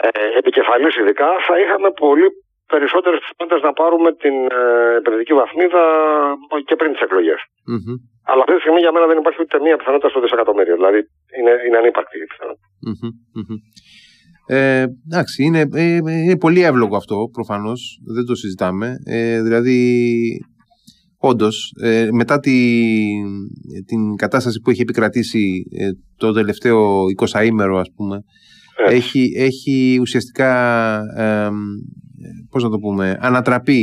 ε, 0.00 0.08
επικεφαλής 0.40 0.94
ειδικά, 1.00 1.28
θα 1.46 1.54
είχαμε 1.62 1.88
πολύ 2.04 2.26
περισσότερε 2.72 3.16
πιθανότητε 3.22 3.58
να 3.68 3.72
πάρουμε 3.80 4.10
την 4.22 4.36
ε, 4.58 4.62
επενδυτική 5.00 5.34
βαθμίδα 5.40 5.82
και 6.68 6.76
πριν 6.78 6.90
τις 6.92 7.02
εκλογές. 7.06 7.40
Mm-hmm. 7.72 7.96
Αλλά 8.30 8.40
αυτή 8.44 8.54
τη 8.56 8.62
στιγμή 8.64 8.80
για 8.84 8.92
μένα 8.94 9.06
δεν 9.10 9.18
υπάρχει 9.22 9.40
ούτε 9.44 9.56
μία 9.66 9.76
πιθανότητα 9.80 10.10
στο 10.12 10.20
δισεκατομμύριο. 10.22 10.74
Δηλαδή 10.80 11.00
είναι, 11.38 11.52
είναι 11.66 11.78
ανύπαρκτη 11.82 12.16
η 12.24 12.28
πιθανότητα. 12.32 12.66
Mm-hmm. 12.88 13.56
Ε, 14.50 14.84
εντάξει, 15.08 15.44
είναι, 15.44 15.62
ε, 15.74 15.96
είναι 16.24 16.38
πολύ 16.38 16.62
εύλογο 16.62 16.96
αυτό 16.96 17.16
προφανώς. 17.32 17.80
Δεν 18.16 18.24
το 18.24 18.34
συζητάμε. 18.34 18.88
Ε, 19.04 19.42
δηλαδή, 19.42 19.78
όντως, 21.18 21.72
ε, 21.82 22.08
μετά 22.12 22.40
τη, 22.40 22.56
την 23.86 24.16
κατάσταση 24.16 24.60
που 24.60 24.70
έχει 24.70 24.80
επικρατήσει 24.80 25.64
ε, 25.78 25.88
το 26.16 26.32
τελευταίο 26.32 27.04
20ήμερο, 27.20 27.76
ας 27.78 27.90
πούμε, 27.96 28.24
έχει, 28.88 29.32
έχει 29.36 29.98
ουσιαστικά 30.00 30.52
πώς 32.50 32.62
να 32.62 32.70
το 32.70 32.78
πούμε, 32.78 33.18
ανατραπεί 33.20 33.82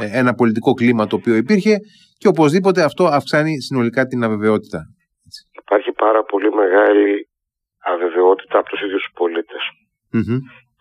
ε, 0.00 0.18
ένα 0.18 0.34
πολιτικό 0.34 0.72
κλίμα 0.72 1.06
το 1.06 1.16
οποίο 1.16 1.34
υπήρχε 1.34 1.74
και 2.18 2.28
οπωσδήποτε 2.28 2.82
αυτό 2.82 3.04
αυξάνει 3.04 3.60
συνολικά 3.60 4.06
την 4.06 4.24
αβεβαιότητα. 4.24 4.80
Υπάρχει 5.62 5.92
πάρα 5.92 6.22
πολύ 6.24 6.50
μεγάλη 6.54 7.28
αβεβαιότητα 7.92 8.58
από 8.58 8.68
τους 8.68 8.80
ίδιους 8.80 9.02
τους 9.02 9.12
πολίτες. 9.14 9.62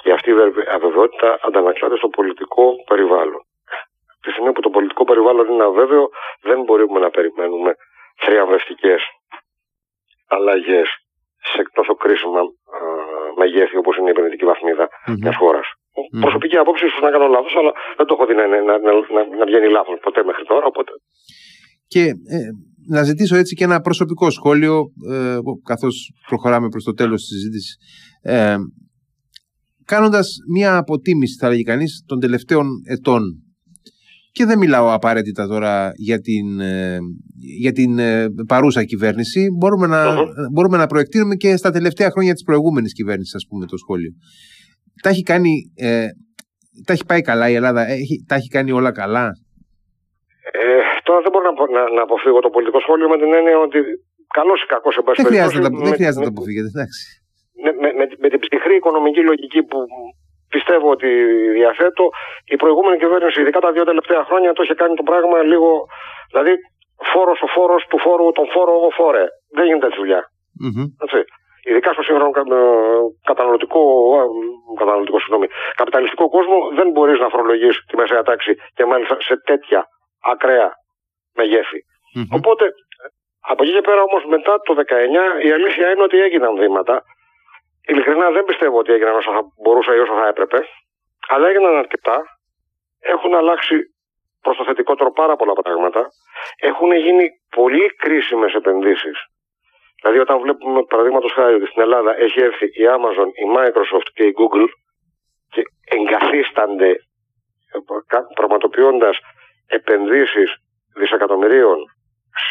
Και 0.02 0.12
αυτή 0.12 0.30
η 0.30 0.34
αβεβαιότητα 0.78 1.40
αντανακλάται 1.48 1.98
στο 2.02 2.08
πολιτικό 2.08 2.66
περιβάλλον. 2.90 3.42
Τη 4.22 4.30
στιγμή 4.32 4.52
που 4.52 4.62
το 4.62 4.70
πολιτικό 4.70 5.04
περιβάλλον 5.04 5.46
είναι 5.52 5.64
αβέβαιο, 5.64 6.06
δεν 6.42 6.60
μπορούμε 6.64 7.00
να 7.00 7.10
περιμένουμε 7.10 7.72
θριαμβευτικές 8.24 9.02
αλλαγές 10.28 10.88
σε 11.52 11.62
τόσο 11.74 11.94
κρίσιμα 11.96 12.42
μεγέθη 13.38 13.78
όπως 13.78 13.98
είναι 13.98 14.08
η 14.08 14.10
επενδυτική 14.16 14.46
βαθμίδα 14.46 14.86
mm-hmm. 14.88 15.18
μιας 15.22 15.36
χώρας. 15.36 15.68
Mm. 15.98 16.22
Προσωπική 16.26 16.58
άποψη, 16.64 16.84
ίσως 16.90 17.02
να 17.08 17.12
κάνω 17.14 17.28
λάθος, 17.36 17.54
αλλά 17.60 17.72
δεν 17.98 18.06
το 18.08 18.14
έχω 18.16 18.26
δει 18.28 18.36
να, 18.40 18.46
να, 18.48 18.74
να, 18.86 18.92
να 19.40 19.46
βγαίνει 19.50 19.70
λάθος 19.78 19.98
ποτέ 20.06 20.22
μέχρι 20.30 20.44
τώρα. 20.52 20.66
Οπότε... 20.72 20.92
Και 21.94 22.04
ε, 22.36 22.50
να 22.96 23.02
ζητήσω 23.10 23.36
έτσι 23.42 23.56
και 23.56 23.68
ένα 23.70 23.80
προσωπικό 23.88 24.30
σχόλιο, 24.38 24.76
ε, 25.12 25.38
καθώς 25.72 25.96
προχωράμε 26.30 26.68
προς 26.74 26.84
το 26.84 26.94
τέλος 26.94 27.20
της 27.22 27.30
συζήτησης. 27.36 27.74
Ε, 28.22 28.56
Κάνοντας 29.86 30.36
μια 30.54 30.78
αποτίμηση, 30.78 31.38
θα 31.38 31.50
λέγει 31.50 31.64
κανείς, 31.64 32.04
των 32.06 32.20
τελευταίων 32.20 32.68
ετών. 32.86 33.24
Και 34.32 34.46
δεν 34.46 34.58
μιλάω 34.58 34.94
απαραίτητα 34.94 35.48
τώρα 35.48 35.92
για 35.96 36.20
την, 36.20 36.60
ε, 36.60 36.98
για 37.60 37.72
την 37.72 38.00
ε, 38.00 38.28
παρούσα 38.48 38.84
κυβέρνηση. 38.84 39.48
Μπορούμε 39.58 39.88
να, 39.88 40.16
μπορούμε 40.52 40.78
να 40.78 40.86
προεκτείνουμε 40.86 41.36
και 41.36 41.56
στα 41.56 41.72
τελευταία 41.72 42.10
χρόνια 42.12 42.34
της 42.34 42.44
προηγούμενης 42.44 42.94
κυβέρνησης, 42.94 43.36
ας 43.36 43.46
πούμε, 43.50 43.66
το 43.66 43.78
σχόλιο 43.78 44.12
τα 45.04 45.10
έχει 45.10 45.24
κάνει. 45.32 45.54
Ε, 45.76 46.08
τα 46.86 46.94
έχει 46.94 47.06
πάει 47.06 47.22
καλά 47.22 47.50
η 47.50 47.56
Ελλάδα, 47.60 47.82
έχει, 47.98 48.16
τα 48.28 48.36
έχει 48.36 48.50
κάνει 48.56 48.72
όλα 48.72 48.92
καλά; 48.92 49.26
Ε, 50.52 50.60
τώρα 51.04 51.20
δεν 51.22 51.32
μπορώ 51.32 51.46
να, 51.52 51.54
να, 51.78 51.82
να 51.98 52.02
αποφύγω 52.02 52.40
το 52.40 52.50
πολιτικό 52.50 52.80
σχόλιο 52.80 53.08
με 53.10 53.18
την 53.22 53.34
έννοια 53.34 53.58
ότι 53.68 53.80
καλό 54.38 54.54
ή 54.64 54.66
κακό 54.74 54.92
σε 54.92 55.02
πάση 55.02 55.22
Δεν 55.22 55.32
χρειάζεται, 55.32 55.62
να, 55.64 55.70
δεν 55.88 55.94
χρειάζεται 56.00 56.24
να 56.26 56.30
το 56.30 56.34
αποφύγετε, 56.36 56.70
εντάξει. 56.74 57.02
Με, 57.64 57.72
με, 57.82 57.90
με, 57.98 58.06
με, 58.22 58.28
την 58.32 58.40
ψυχρή 58.46 58.76
οικονομική 58.76 59.22
λογική 59.32 59.62
που 59.70 59.80
πιστεύω 60.56 60.88
ότι 60.96 61.10
διαθέτω, 61.58 62.04
η 62.54 62.56
προηγούμενη 62.62 62.98
κυβέρνηση, 63.04 63.42
ειδικά 63.42 63.60
τα 63.66 63.72
δύο 63.76 63.86
τελευταία 63.92 64.24
χρόνια, 64.30 64.50
το 64.54 64.64
είχε 64.64 64.76
κάνει 64.82 64.96
το 65.00 65.06
πράγμα 65.10 65.38
λίγο. 65.52 65.70
Δηλαδή, 66.32 66.54
φόρος 67.12 67.40
ο 67.46 67.48
φόρος 67.56 67.82
του 67.90 67.98
φόρου, 68.06 68.28
τον 68.38 68.48
φόρο 68.54 68.74
ο 68.88 68.92
φόρε. 69.00 69.26
Δεν 69.58 69.66
γίνεται 69.66 69.86
έτσι 69.90 70.00
δουλειά. 70.04 70.22
Mm-hmm 70.64 70.88
ειδικά 71.68 71.94
στο 71.94 72.04
σύγχρονο 72.04 72.32
καταναλωτικό, 73.30 73.82
καταναλωτικό 74.78 75.20
συγγνώμη, 75.20 75.48
καπιταλιστικό 75.76 76.30
κόσμο, 76.30 76.58
δεν 76.78 76.88
μπορείς 76.92 77.20
να 77.20 77.30
φορολογείς 77.30 77.76
τη 77.88 77.96
μεσαία 77.96 78.24
τάξη 78.24 78.56
και 78.76 78.86
μάλιστα 78.86 79.16
σε 79.20 79.36
τέτοια 79.38 79.88
ακραία 80.32 80.70
μεγέθη. 81.34 81.80
Mm-hmm. 81.82 82.38
Οπότε, 82.38 82.66
από 83.52 83.64
εκεί 83.64 83.74
και 83.74 83.82
πέρα 83.82 84.02
όμως 84.02 84.26
μετά 84.26 84.54
το 84.66 84.74
19 85.42 85.46
η 85.46 85.52
αλήθεια 85.52 85.92
είναι 85.92 86.04
ότι 86.04 86.18
έγιναν 86.20 86.56
βήματα. 86.56 87.02
Ειλικρινά 87.88 88.32
δεν 88.32 88.44
πιστεύω 88.44 88.78
ότι 88.78 88.92
έγιναν 88.94 89.16
όσο 89.16 89.32
θα 89.32 89.42
μπορούσα 89.64 89.96
ή 89.96 90.00
όσο 90.00 90.14
θα 90.14 90.28
έπρεπε, 90.28 90.60
αλλά 91.28 91.48
έγιναν 91.48 91.76
αρκετά. 91.76 92.24
Έχουν 93.00 93.36
αλλάξει 93.36 93.76
προς 94.42 94.58
το 94.58 94.64
θετικότερο 94.64 95.12
πάρα 95.12 95.36
πολλά 95.36 95.54
πράγματα. 95.54 96.08
Έχουν 96.60 96.92
γίνει 96.92 97.30
πολύ 97.56 97.86
κρίσιμες 97.96 98.54
επενδύσεις 98.54 99.18
Δηλαδή, 100.06 100.24
όταν 100.24 100.42
βλέπουμε 100.42 100.84
παραδείγματος 100.84 101.32
χάρη 101.32 101.54
ότι 101.54 101.66
στην 101.66 101.82
Ελλάδα 101.82 102.18
έχει 102.18 102.40
έρθει 102.42 102.66
η 102.66 102.84
Amazon, 102.98 103.28
η 103.44 103.46
Microsoft 103.56 104.10
και 104.14 104.24
η 104.24 104.34
Google 104.40 104.68
και 105.50 105.62
εγκαθίστανται 105.96 106.96
πραγματοποιώντας 108.36 109.18
επενδύσεις 109.68 110.56
δισεκατομμυρίων 110.96 111.78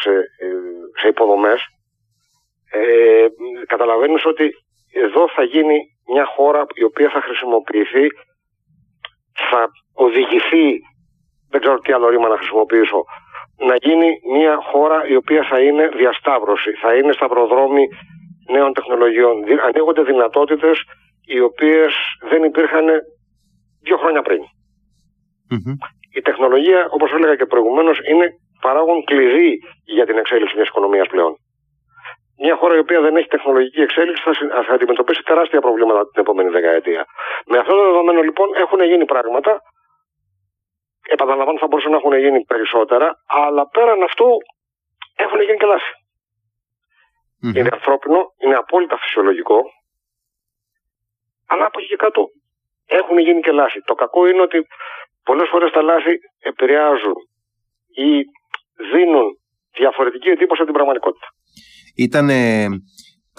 σε, 0.01 0.11
ε, 0.11 0.47
σε 0.99 1.07
υποδομές 1.07 1.61
ε, 2.71 3.27
καταλαβαίνεις 3.65 4.25
ότι 4.25 4.51
εδώ 4.93 5.29
θα 5.35 5.43
γίνει 5.43 5.77
μια 6.13 6.25
χώρα 6.25 6.65
η 6.73 6.83
οποία 6.83 7.09
θα 7.09 7.21
χρησιμοποιηθεί 7.21 8.07
θα 9.49 9.69
οδηγηθεί 9.93 10.79
δεν 11.49 11.61
ξέρω 11.61 11.79
τι 11.79 11.91
άλλο 11.91 12.09
ρήμα 12.09 12.27
να 12.27 12.37
χρησιμοποιήσω 12.37 13.03
να 13.57 13.75
γίνει 13.75 14.09
μια 14.31 14.57
χώρα 14.71 15.07
η 15.07 15.15
οποία 15.15 15.43
θα 15.49 15.61
είναι 15.61 15.87
διασταύρωση, 15.87 16.71
θα 16.71 16.95
είναι 16.95 17.11
σταυροδρόμι 17.11 17.87
νέων 18.51 18.73
τεχνολογιών. 18.73 19.43
Ανοίγονται 19.67 20.03
δυνατότητες 20.03 20.83
οι 21.25 21.39
οποίες 21.39 21.93
δεν 22.29 22.43
υπήρχαν 22.43 22.85
δύο 23.83 23.97
χρόνια 23.97 24.21
Η 26.17 26.21
τεχνολογία, 26.21 26.87
όπως 26.89 27.11
έλεγα 27.11 27.35
και 27.35 27.45
προηγουμένως, 27.45 27.99
είναι 28.09 28.27
παράγον 28.61 29.03
κλειδί 29.03 29.59
για 29.85 30.05
την 30.05 30.17
εξέλιξη 30.17 30.55
μιας 30.55 30.67
οικονομίας 30.67 31.07
πλέον. 31.07 31.33
Μια 32.43 32.55
χώρα 32.55 32.75
η 32.75 32.79
οποία 32.79 33.01
δεν 33.01 33.15
έχει 33.15 33.27
τεχνολογική 33.27 33.81
εξέλιξη 33.81 34.23
θα, 34.23 34.33
θα 34.67 34.73
αντιμετωπίσει 34.73 35.21
τεράστια 35.23 35.61
προβλήματα 35.61 36.01
την 36.09 36.21
επόμενη 36.21 36.49
δεκαετία. 36.49 37.05
Με 37.45 37.57
αυτό 37.57 37.71
το 37.75 37.83
δεδομένο 37.89 38.21
λοιπόν 38.21 38.47
έχουν 38.63 38.83
γίνει 38.83 39.05
πράγματα 39.05 39.61
Επαναλαμβάνω, 41.13 41.57
θα 41.59 41.67
μπορούσαν 41.67 41.91
να 41.91 41.97
έχουν 41.97 42.13
γίνει 42.23 42.39
περισσότερα, 42.51 43.07
αλλά 43.41 43.63
πέραν 43.73 44.03
αυτού 44.09 44.27
έχουν 45.25 45.39
γίνει 45.45 45.57
και 45.61 45.69
λάθη. 45.73 45.93
Mm-hmm. 47.41 47.55
Είναι 47.57 47.71
ανθρώπινο, 47.77 48.19
είναι 48.43 48.55
απόλυτα 48.63 48.97
φυσιολογικό, 49.03 49.59
αλλά 51.51 51.65
από 51.65 51.79
εκεί 51.79 51.87
και 51.87 52.01
κάτω 52.05 52.21
έχουν 52.99 53.17
γίνει 53.25 53.41
και 53.45 53.51
λάθη. 53.51 53.79
Το 53.89 53.93
κακό 54.01 54.27
είναι 54.29 54.41
ότι 54.41 54.57
πολλές 55.23 55.47
φορές 55.51 55.71
τα 55.71 55.81
λάθη 55.81 56.13
επηρεάζουν 56.39 57.17
ή 58.05 58.09
δίνουν 58.91 59.27
διαφορετική 59.77 60.29
εντύπωση 60.29 60.61
από 60.61 60.69
την 60.69 60.77
πραγματικότητα. 60.77 61.27
Ήταν 61.95 62.29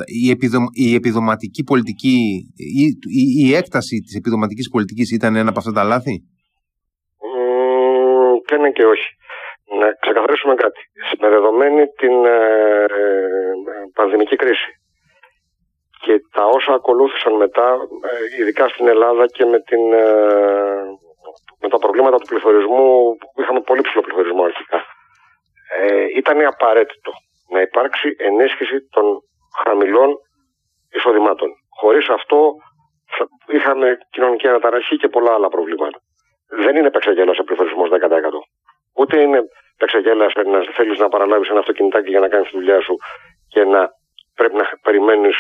η, 0.05 0.31
επιδο, 0.31 0.59
η 0.73 0.95
επιδοματική 0.95 1.63
πολιτική, 1.63 2.17
η, 2.55 2.85
η, 3.21 3.47
η 3.47 3.55
έκταση 3.55 4.01
της 4.01 4.15
επιδοματικής 4.15 4.69
πολιτικής 4.69 5.11
ήταν 5.11 5.37
ένα 5.37 5.49
από 5.49 5.59
αυτά 5.59 5.73
τα 5.73 5.85
λάθη; 5.85 6.23
Και 8.47 8.57
ναι 8.57 8.71
και 8.71 8.87
όχι. 8.87 9.09
Να 9.79 9.93
ξεκαθαρίσουμε 9.93 10.55
κάτι. 10.55 10.81
Με 11.19 11.29
δεδομένη 11.29 11.87
την 11.87 12.25
ε, 12.25 12.85
ε, 12.85 13.17
πανδημική 13.95 14.37
κρίση 14.37 14.71
και 16.07 16.21
τα 16.33 16.45
όσα 16.45 16.73
ακολούθησαν 16.73 17.33
μετά, 17.35 17.69
ε, 18.11 18.41
ειδικά 18.41 18.69
στην 18.69 18.87
Ελλάδα 18.89 19.27
και 19.27 19.45
με, 19.45 19.59
την, 19.61 19.93
ε, 19.93 20.05
με 21.61 21.69
τα 21.69 21.79
προβλήματα 21.79 22.17
του 22.17 22.27
πληθωρισμού, 22.27 23.17
που 23.35 23.41
είχαμε 23.41 23.61
πολύ 23.61 23.81
ψηλό 23.81 24.03
πληθωρισμό 24.03 24.43
αρχικά, 24.43 24.79
ε, 25.79 26.05
ήταν 26.17 26.47
απαραίτητο 26.47 27.11
να 27.53 27.61
υπάρξει 27.61 28.09
ενίσχυση 28.19 28.89
των 28.91 29.05
χαμηλών 29.65 30.11
εισοδημάτων. 30.93 31.49
Χωρίς 31.81 32.09
αυτό 32.09 32.53
είχαμε 33.47 33.99
κοινωνική 34.11 34.49
αναταραχή 34.49 34.97
και 34.97 35.09
πολλά 35.09 35.33
άλλα 35.35 35.49
προβλήματα. 35.49 35.99
Δεν 36.49 36.77
είναι 36.77 36.87
επεξαγγέλα 36.87 37.35
σε 37.35 37.43
πληθωρισμός 37.43 37.89
10%. 37.91 37.95
Ούτε 38.95 39.21
είναι 39.21 39.41
επεξαγγέλα 39.75 40.25
να 40.45 40.59
θέλεις 40.73 40.99
να 40.99 41.09
παραλάβεις 41.09 41.49
ένα 41.49 41.59
αυτοκινητάκι 41.59 42.11
για 42.11 42.21
να 42.21 42.29
κάνεις 42.29 42.51
τη 42.51 42.57
δουλειά 42.57 42.81
σου 42.81 42.97
και 43.49 43.65
να 43.65 43.91
πρέπει 44.35 44.55
να 44.55 44.65
περιμένεις 44.83 45.37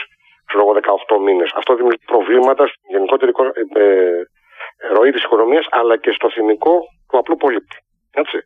ξέρω 0.47 0.64
18 1.09 1.19
μήνες. 1.27 1.51
Αυτό 1.55 1.75
δημιουργεί 1.75 2.05
προβλήματα 2.07 2.66
στην 2.66 2.83
γενικότερη 2.95 3.33
ε, 3.73 3.81
ε, 3.83 4.23
ροή 4.97 5.11
της 5.11 5.25
οικονομίας 5.25 5.66
αλλά 5.71 5.97
και 5.97 6.11
στο 6.11 6.31
θυμικό 6.31 6.77
του 7.09 7.19
απλού 7.19 7.37
πολίτη. 7.37 7.77
Έτσι. 8.23 8.38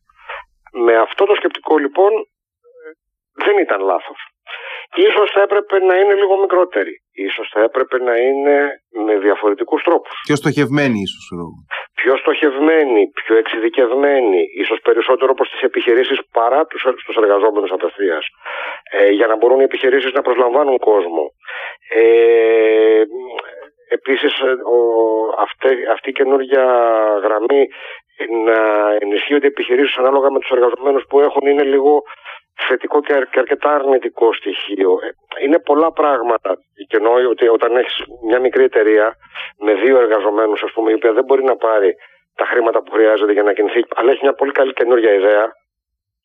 Με 0.73 0.97
αυτό 0.97 1.25
το 1.25 1.35
σκεπτικό 1.35 1.79
λοιπόν 1.79 2.11
δεν 3.45 3.59
ήταν 3.59 3.81
λάθος. 3.81 4.19
Ίσως 4.95 5.31
θα 5.35 5.41
έπρεπε 5.41 5.79
να 5.79 5.95
είναι 6.01 6.15
λίγο 6.15 6.41
μικρότερη. 6.41 7.03
Ίσως 7.13 7.51
θα 7.53 7.61
έπρεπε 7.61 7.99
να 7.99 8.17
είναι 8.17 8.57
με 9.07 9.19
διαφορετικούς 9.19 9.83
τρόπους. 9.83 10.21
Πιο 10.27 10.37
στοχευμένη 10.37 10.99
ίσως. 11.01 11.27
Πιο 12.03 12.17
στοχευμένη, 12.17 13.11
πιο 13.15 13.37
εξειδικευμένη, 13.37 14.43
ίσως 14.55 14.81
περισσότερο 14.83 15.35
προς 15.35 15.51
τις 15.51 15.61
επιχειρήσεις 15.61 16.19
παρά 16.33 16.67
τους, 16.67 16.83
τους 17.07 17.17
εργαζόμενους 17.17 17.71
απευθείας. 17.71 18.27
Ε, 18.91 19.09
για 19.09 19.27
να 19.27 19.37
μπορούν 19.37 19.61
οι 19.61 19.63
επιχειρήσεις 19.63 20.13
να 20.13 20.23
προσλαμβάνουν 20.23 20.79
κόσμο. 20.79 21.33
Ε, 21.89 23.03
επίσης 23.89 24.41
ε, 24.41 24.51
ο, 24.75 24.79
αυτή, 25.39 25.69
αυτή 25.95 26.09
η 26.09 26.13
καινούργια 26.13 26.65
γραμμή 27.23 27.69
να 28.45 28.59
ενισχύονται 29.01 29.47
οι 29.47 29.55
επιχειρήσεις 29.55 29.97
ανάλογα 29.97 30.31
με 30.31 30.39
τους 30.39 30.51
εργαζομένους 30.51 31.05
που 31.09 31.21
έχουν 31.21 31.47
είναι 31.47 31.63
λίγο 31.63 32.03
θετικό 32.69 33.01
και 33.03 33.13
αρκετά 33.39 33.75
αρνητικό 33.75 34.33
στοιχείο. 34.33 34.91
Ε, 35.03 35.45
είναι 35.45 35.59
πολλά 35.59 35.93
πράγματα. 35.93 36.51
Και 36.89 36.97
εννοώ 36.97 37.29
ότι 37.29 37.49
όταν 37.49 37.77
έχεις 37.77 37.97
μια 38.29 38.41
μικρή 38.41 38.65
εταιρεία 38.65 39.15
με 39.59 39.75
δύο 39.75 39.97
εργαζομένους, 39.99 40.63
ας 40.63 40.73
πούμε, 40.73 40.91
η 40.91 40.95
οποία 40.95 41.13
δεν 41.13 41.25
μπορεί 41.25 41.45
να 41.45 41.57
πάρει 41.57 41.95
τα 42.35 42.45
χρήματα 42.45 42.83
που 42.83 42.91
χρειάζεται 42.91 43.33
για 43.33 43.43
να 43.43 43.53
κινηθεί, 43.53 43.85
αλλά 43.95 44.11
έχει 44.11 44.23
μια 44.23 44.33
πολύ 44.33 44.53
καλή 44.53 44.73
καινούργια 44.73 45.13
ιδέα, 45.13 45.53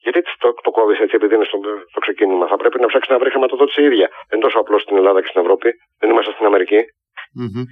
γιατί 0.06 0.20
το, 0.40 0.54
το 0.54 0.72
κόβεις 0.72 1.00
έτσι 1.00 1.16
επειδή 1.16 1.36
είναι 1.36 1.44
στο, 1.52 1.60
στο 1.92 2.00
ξεκίνημα. 2.00 2.48
Θα 2.48 2.58
πρέπει 2.58 2.80
να 2.80 2.88
ψάξεις 2.88 3.12
να 3.12 3.20
βρεις 3.20 3.32
χρηματοδότηση 3.32 3.82
ίδια. 3.84 4.08
Δεν 4.28 4.36
είναι 4.36 4.46
τόσο 4.48 4.60
απλό 4.60 4.78
στην 4.80 4.98
Ελλάδα 4.98 5.20
και 5.22 5.28
στην 5.28 5.42
Ευρώπη. 5.42 5.70
Δεν 6.00 6.10
είμαστε 6.10 6.32
στην 6.32 6.46
Αμερική. 6.46 6.80
Mm-hmm. 7.40 7.66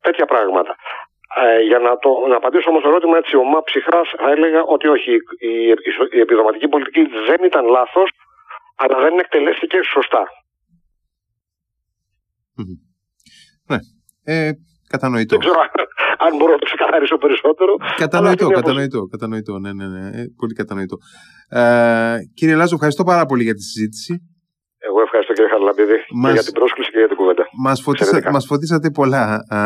Τέτοια 0.00 0.26
πράγματα. 0.26 0.76
Ε, 1.34 1.60
για 1.70 1.78
να, 1.78 1.98
το, 2.02 2.10
να 2.30 2.36
απαντήσω 2.36 2.70
όμως 2.70 2.82
το 2.82 2.88
ερώτημα 2.88 3.16
έτσι 3.22 3.36
ομά 3.36 3.62
ψυχράς, 3.62 4.08
θα 4.22 4.30
έλεγα 4.30 4.60
ότι 4.74 4.86
όχι. 4.96 5.12
Η, 5.12 5.18
η, 5.48 5.90
η 6.16 6.20
επιδοματική 6.20 6.68
πολιτική 6.68 7.02
δεν 7.28 7.40
ήταν 7.44 7.64
λάθος, 7.76 8.08
αλλά 8.82 8.96
δεν 9.04 9.18
εκτελέστηκε 9.18 9.78
σωστά. 9.94 10.22
Ναι. 13.70 13.78
Ε, 14.24 14.50
κατανοητό. 14.88 15.36
Δεν 15.36 15.44
ξέρω 15.44 15.60
αν 16.18 16.36
μπορώ 16.36 16.52
να 16.52 16.58
το 16.58 16.64
ξεκαθαρίσω 16.64 17.16
περισσότερο. 17.16 17.76
Κατανοητό, 17.96 18.46
κατανοητό, 18.48 19.00
κατανοητό. 19.06 19.58
Ναι, 19.58 19.72
ναι, 19.72 19.86
ναι. 19.86 20.06
Ε, 20.20 20.24
πολύ 20.36 20.54
κατανοητό. 20.54 20.96
Ε, 21.48 22.16
κύριε 22.34 22.54
Λάζο, 22.54 22.74
ευχαριστώ 22.74 23.04
πάρα 23.04 23.26
πολύ 23.26 23.42
για 23.42 23.54
τη 23.54 23.62
συζήτηση. 23.62 24.20
Εγώ 24.78 25.00
ευχαριστώ 25.06 25.32
κύριε 25.32 25.50
Χαρλαμπίδη 25.50 25.98
μας... 26.14 26.32
για 26.32 26.42
την 26.42 26.52
πρόσκληση 26.52 26.90
και 26.90 26.98
για 26.98 27.08
την 27.08 27.16
κουβέντα. 27.16 27.44
Μας, 27.66 27.80
φωτίσα... 27.80 28.30
μας 28.32 28.46
φωτίσατε 28.46 28.90
πολλά 28.90 29.24
α, 29.48 29.58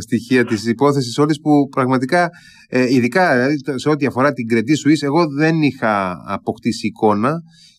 στοιχεία 0.00 0.44
της 0.44 0.66
υπόθεσης 0.66 1.18
όλης 1.18 1.40
που 1.40 1.68
πραγματικά, 1.68 2.28
ε, 2.68 2.94
ειδικά 2.94 3.34
ε, 3.34 3.48
σε 3.74 3.88
ό,τι 3.88 4.06
αφορά 4.06 4.32
την 4.32 4.48
Κρετή 4.48 4.74
Σουής, 4.74 5.02
εγώ 5.02 5.22
δεν 5.38 5.62
είχα 5.62 6.16
αποκτήσει 6.26 6.86
εικόνα 6.86 7.32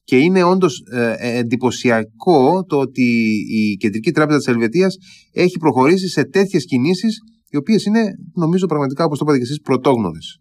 και 0.03 0.17
είναι 0.17 0.43
όντως 0.43 0.83
ε, 0.91 1.37
εντυπωσιακό 1.39 2.65
το 2.69 2.77
ότι 2.77 3.07
η 3.51 3.75
Κεντρική 3.75 4.11
Τράπεζα 4.11 4.37
της 4.37 4.47
Ελβετίας 4.47 4.97
έχει 5.33 5.57
προχωρήσει 5.59 6.07
σε 6.07 6.23
τέτοιες 6.23 6.65
κινήσεις 6.65 7.19
οι 7.49 7.57
οποίες 7.57 7.85
είναι 7.85 8.01
νομίζω 8.35 8.65
πραγματικά 8.65 9.03
όπως 9.03 9.17
το 9.17 9.23
είπατε 9.23 9.37
και 9.37 9.43
εσείς 9.43 9.61
πρωτόγνωρες 9.61 10.39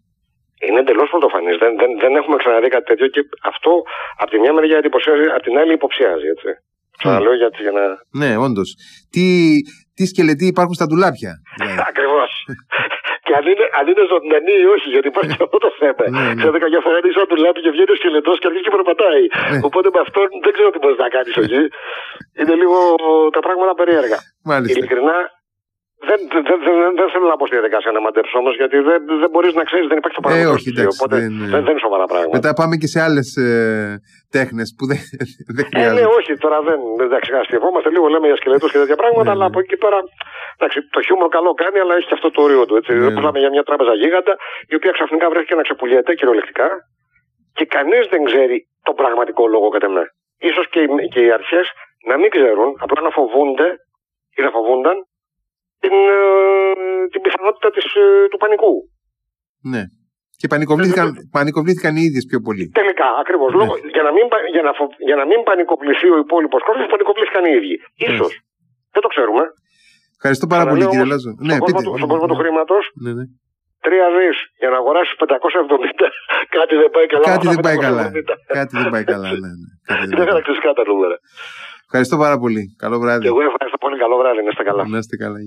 είναι 0.65 0.79
εντελώς 0.79 1.09
πρωτοφανής. 1.09 1.57
Δεν, 1.63 1.71
δεν, 1.81 1.91
δεν 2.03 2.15
έχουμε 2.19 2.35
ξαναδεί 2.41 2.67
κάτι 2.75 2.85
τέτοιο 2.91 3.07
και 3.07 3.21
αυτό 3.51 3.71
από 4.21 4.29
τη 4.31 4.37
μια 4.39 4.53
μεριά 4.53 4.77
εντυπωσιάζει, 4.77 5.25
από 5.35 5.43
την 5.47 5.57
άλλη 5.57 5.73
υποψιάζει. 5.73 6.27
Έτσι. 6.35 6.51
Ξαναλέω 6.97 7.35
για, 7.41 7.49
για 7.65 7.73
να. 7.77 7.83
Ναι, 8.21 8.29
όντως. 8.45 8.69
Τι, 9.13 9.25
τι 9.95 10.03
σκελετοί 10.11 10.45
υπάρχουν 10.53 10.75
στα 10.79 10.85
ντουλάπια. 10.87 11.31
Δηλαδή. 11.57 11.79
Ακριβώς. 11.91 12.31
και 13.25 13.33
αν 13.39 13.43
είναι, 13.51 13.65
αν 13.79 13.85
είναι 13.91 14.03
ζωντανή 14.11 14.55
ή 14.63 14.67
όχι, 14.75 14.87
γιατί 14.93 15.07
υπάρχει 15.13 15.31
και 15.37 15.45
αυτό 15.47 15.59
το 15.65 15.71
θέμα. 15.81 16.03
Ναι, 16.13 16.21
ναι. 16.27 16.33
Ξέρετε, 16.39 16.59
καμιά 16.65 16.81
φορά 16.85 16.95
είναι 16.99 17.11
σαν 17.17 17.25
ντουλάπι 17.29 17.59
και 17.65 17.71
βγαίνει 17.75 17.91
ο 17.95 17.97
σκελετός 18.01 18.35
και 18.39 18.47
αρχίζει 18.47 18.65
και 18.67 18.73
περπατάει. 18.77 19.23
Ναι. 19.51 19.59
Οπότε 19.67 19.87
με 19.95 19.99
αυτό 20.05 20.19
δεν 20.45 20.51
ξέρω 20.55 20.69
τι 20.73 20.79
μπορείς 20.81 20.99
να 21.05 21.09
κάνεις 21.15 21.35
εκεί. 21.43 21.61
είναι 22.39 22.55
λίγο 22.61 22.77
τα 23.35 23.41
πράγματα 23.45 23.73
περίεργα. 23.79 24.17
Μάλιστα. 24.51 24.73
Ειλικρινά, 24.73 25.17
δεν, 26.09 26.19
δεν, 26.47 26.57
δεν, 26.65 26.75
δεν 26.99 27.07
θέλω 27.13 27.27
να 27.33 27.37
πω 27.39 27.45
στη 27.49 27.55
διαδικασία 27.57 27.91
να 27.97 28.01
μαντέψω 28.05 28.35
όμως, 28.41 28.53
γιατί 28.61 28.77
δεν, 28.89 28.99
δεν 29.21 29.29
μπορείς 29.33 29.53
να 29.59 29.63
ξέρεις, 29.69 29.85
δεν 29.91 29.97
υπάρχει 30.01 30.17
το 30.19 30.23
παράδειγμα. 30.25 30.51
Ε, 30.51 30.55
όχι, 30.57 30.67
εντάξει, 30.73 30.97
οπότε 30.97 31.15
δεν, 31.21 31.31
δεν, 31.53 31.61
δεν 31.65 31.71
είναι 31.73 31.83
σοβαρά 31.87 32.05
πράγματα. 32.11 32.35
Μετά 32.37 32.49
πάμε 32.59 32.75
και 32.81 32.89
σε 32.93 32.99
άλλες 33.07 33.29
ε, 33.47 33.49
τέχνες 34.35 34.67
που 34.77 34.83
δεν, 34.91 34.99
δεν 35.57 35.65
χρειάζεται. 35.69 35.95
Ε, 35.95 35.97
ναι, 35.99 36.05
όχι, 36.17 36.31
τώρα 36.43 36.57
δεν. 36.67 36.79
Εντάξει, 37.07 37.29
αστειευόμαστε 37.41 37.89
λίγο, 37.95 38.05
λέμε 38.13 38.27
για 38.31 38.37
σκελετούς 38.41 38.69
και 38.71 38.79
τέτοια 38.83 38.97
πράγματα, 39.01 39.29
ναι, 39.29 39.33
αλλά 39.35 39.45
ναι. 39.45 39.51
από 39.51 39.59
εκεί 39.63 39.77
πέρα. 39.83 39.99
Εντάξει, 40.57 40.77
το 40.95 40.99
χιούμορ 41.05 41.29
καλό 41.37 41.51
κάνει, 41.61 41.77
αλλά 41.83 41.93
έχει 41.97 42.07
και 42.09 42.17
αυτό 42.19 42.29
το 42.35 42.39
όριο 42.45 42.63
του. 42.67 42.75
Έτσι. 42.79 42.91
Ναι. 42.93 43.11
Μιλάμε 43.17 43.39
για 43.43 43.51
μια 43.55 43.63
τράπεζα 43.69 43.93
γίγαντα, 44.01 44.33
η 44.71 44.75
οποία 44.79 44.91
ξαφνικά 44.97 45.25
βρέθηκε 45.31 45.55
να 45.59 45.63
ξεπουλιέται 45.67 46.11
κυριολεκτικά 46.19 46.67
και 47.57 47.65
κανείς 47.75 48.03
δεν 48.13 48.21
ξέρει 48.29 48.57
τον 48.87 48.95
πραγματικό 49.01 49.43
λόγο 49.55 49.67
κατά 49.75 49.87
μένα. 49.93 50.09
σω 50.55 50.63
και, 50.73 50.81
και 51.13 51.21
οι 51.25 51.31
αρχές 51.39 51.65
να 52.09 52.15
μην 52.17 52.29
ξέρουν, 52.35 52.69
απλά 52.83 52.99
να 53.07 53.11
φοβούνται 53.17 53.67
ή 54.37 54.39
να 54.45 54.51
φοβούνταν 54.55 54.97
την, 55.85 55.95
ε, 56.17 56.19
την 57.13 57.21
πιθανότητα 57.25 57.69
της, 57.75 57.87
ε, 58.03 58.05
του 58.31 58.37
πανικού. 58.43 58.73
Ναι. 59.73 59.83
Και 60.39 60.47
πανικοβλήθηκαν, 60.51 61.07
ε, 61.07 61.21
πανικοβλήθηκαν 61.35 61.91
οι 61.97 62.03
ίδιες 62.07 62.25
πιο 62.31 62.39
πολύ. 62.47 62.65
Τελικά, 62.79 63.09
ακριβώς. 63.23 63.49
Ναι. 63.59 63.65
Για, 63.95 64.03
να 64.07 64.11
μην, 64.15 64.25
για, 64.55 64.63
να, 64.67 64.71
για 65.09 65.17
να 65.19 65.25
μην 65.29 65.39
πανικοβληθεί 65.47 66.07
ο 66.15 66.17
υπόλοιπος 66.25 66.61
κόσμος, 66.67 66.85
πανικοβλήθηκαν 66.93 67.43
οι 67.47 67.53
ίδιοι. 67.59 67.75
Ναι. 68.01 68.17
σω. 68.19 68.27
Δεν 68.95 69.01
το 69.05 69.09
ξέρουμε. 69.13 69.43
Ευχαριστώ 70.17 70.45
πάρα 70.53 70.63
πολύ, 70.69 70.83
κύριε 70.91 71.07
Λάζο. 71.11 71.31
Ναι, 71.47 71.55
στον 71.59 71.73
κόσμο, 71.75 71.91
του, 71.91 71.97
στον 71.99 72.09
κόσμο 72.11 72.27
του 72.31 72.37
χρήματος, 72.41 72.83
ναι, 73.03 73.11
ναι. 73.17 73.25
τρία 73.85 74.07
δις 74.15 74.37
για 74.61 74.69
να 74.73 74.77
αγοράσει 74.81 75.11
570. 75.21 76.07
Κάτι 76.57 76.73
δεν 76.81 76.89
πάει 76.95 77.07
καλά. 77.13 77.25
Κάτι 77.31 77.47
δεν 77.53 77.61
πάει 77.65 77.77
καλά. 77.87 78.03
Κάτι 78.57 78.73
δεν 78.81 78.89
πάει 78.93 79.05
καλά. 79.13 79.29
Ναι, 79.43 79.49
ναι. 79.61 79.67
Είναι 80.13 80.25
χαρακτηριστικά 80.31 80.71
τα 80.79 80.83
νούμερα. 80.89 81.17
Ευχαριστώ 81.87 82.15
πάρα 82.25 82.37
πολύ. 82.43 82.63
Καλό 82.83 82.97
βράδυ. 83.03 83.21
Και 83.25 83.31
εγώ 83.33 83.41
ευχαριστώ 83.51 83.79
πολύ. 83.83 83.95
Καλό 84.03 84.15
βράδυ. 84.21 84.41
Να 84.45 84.49
είστε 84.51 84.63
καλά. 84.69 84.83
Να 84.93 84.97
είστε 85.01 85.15
καλά. 85.23 85.39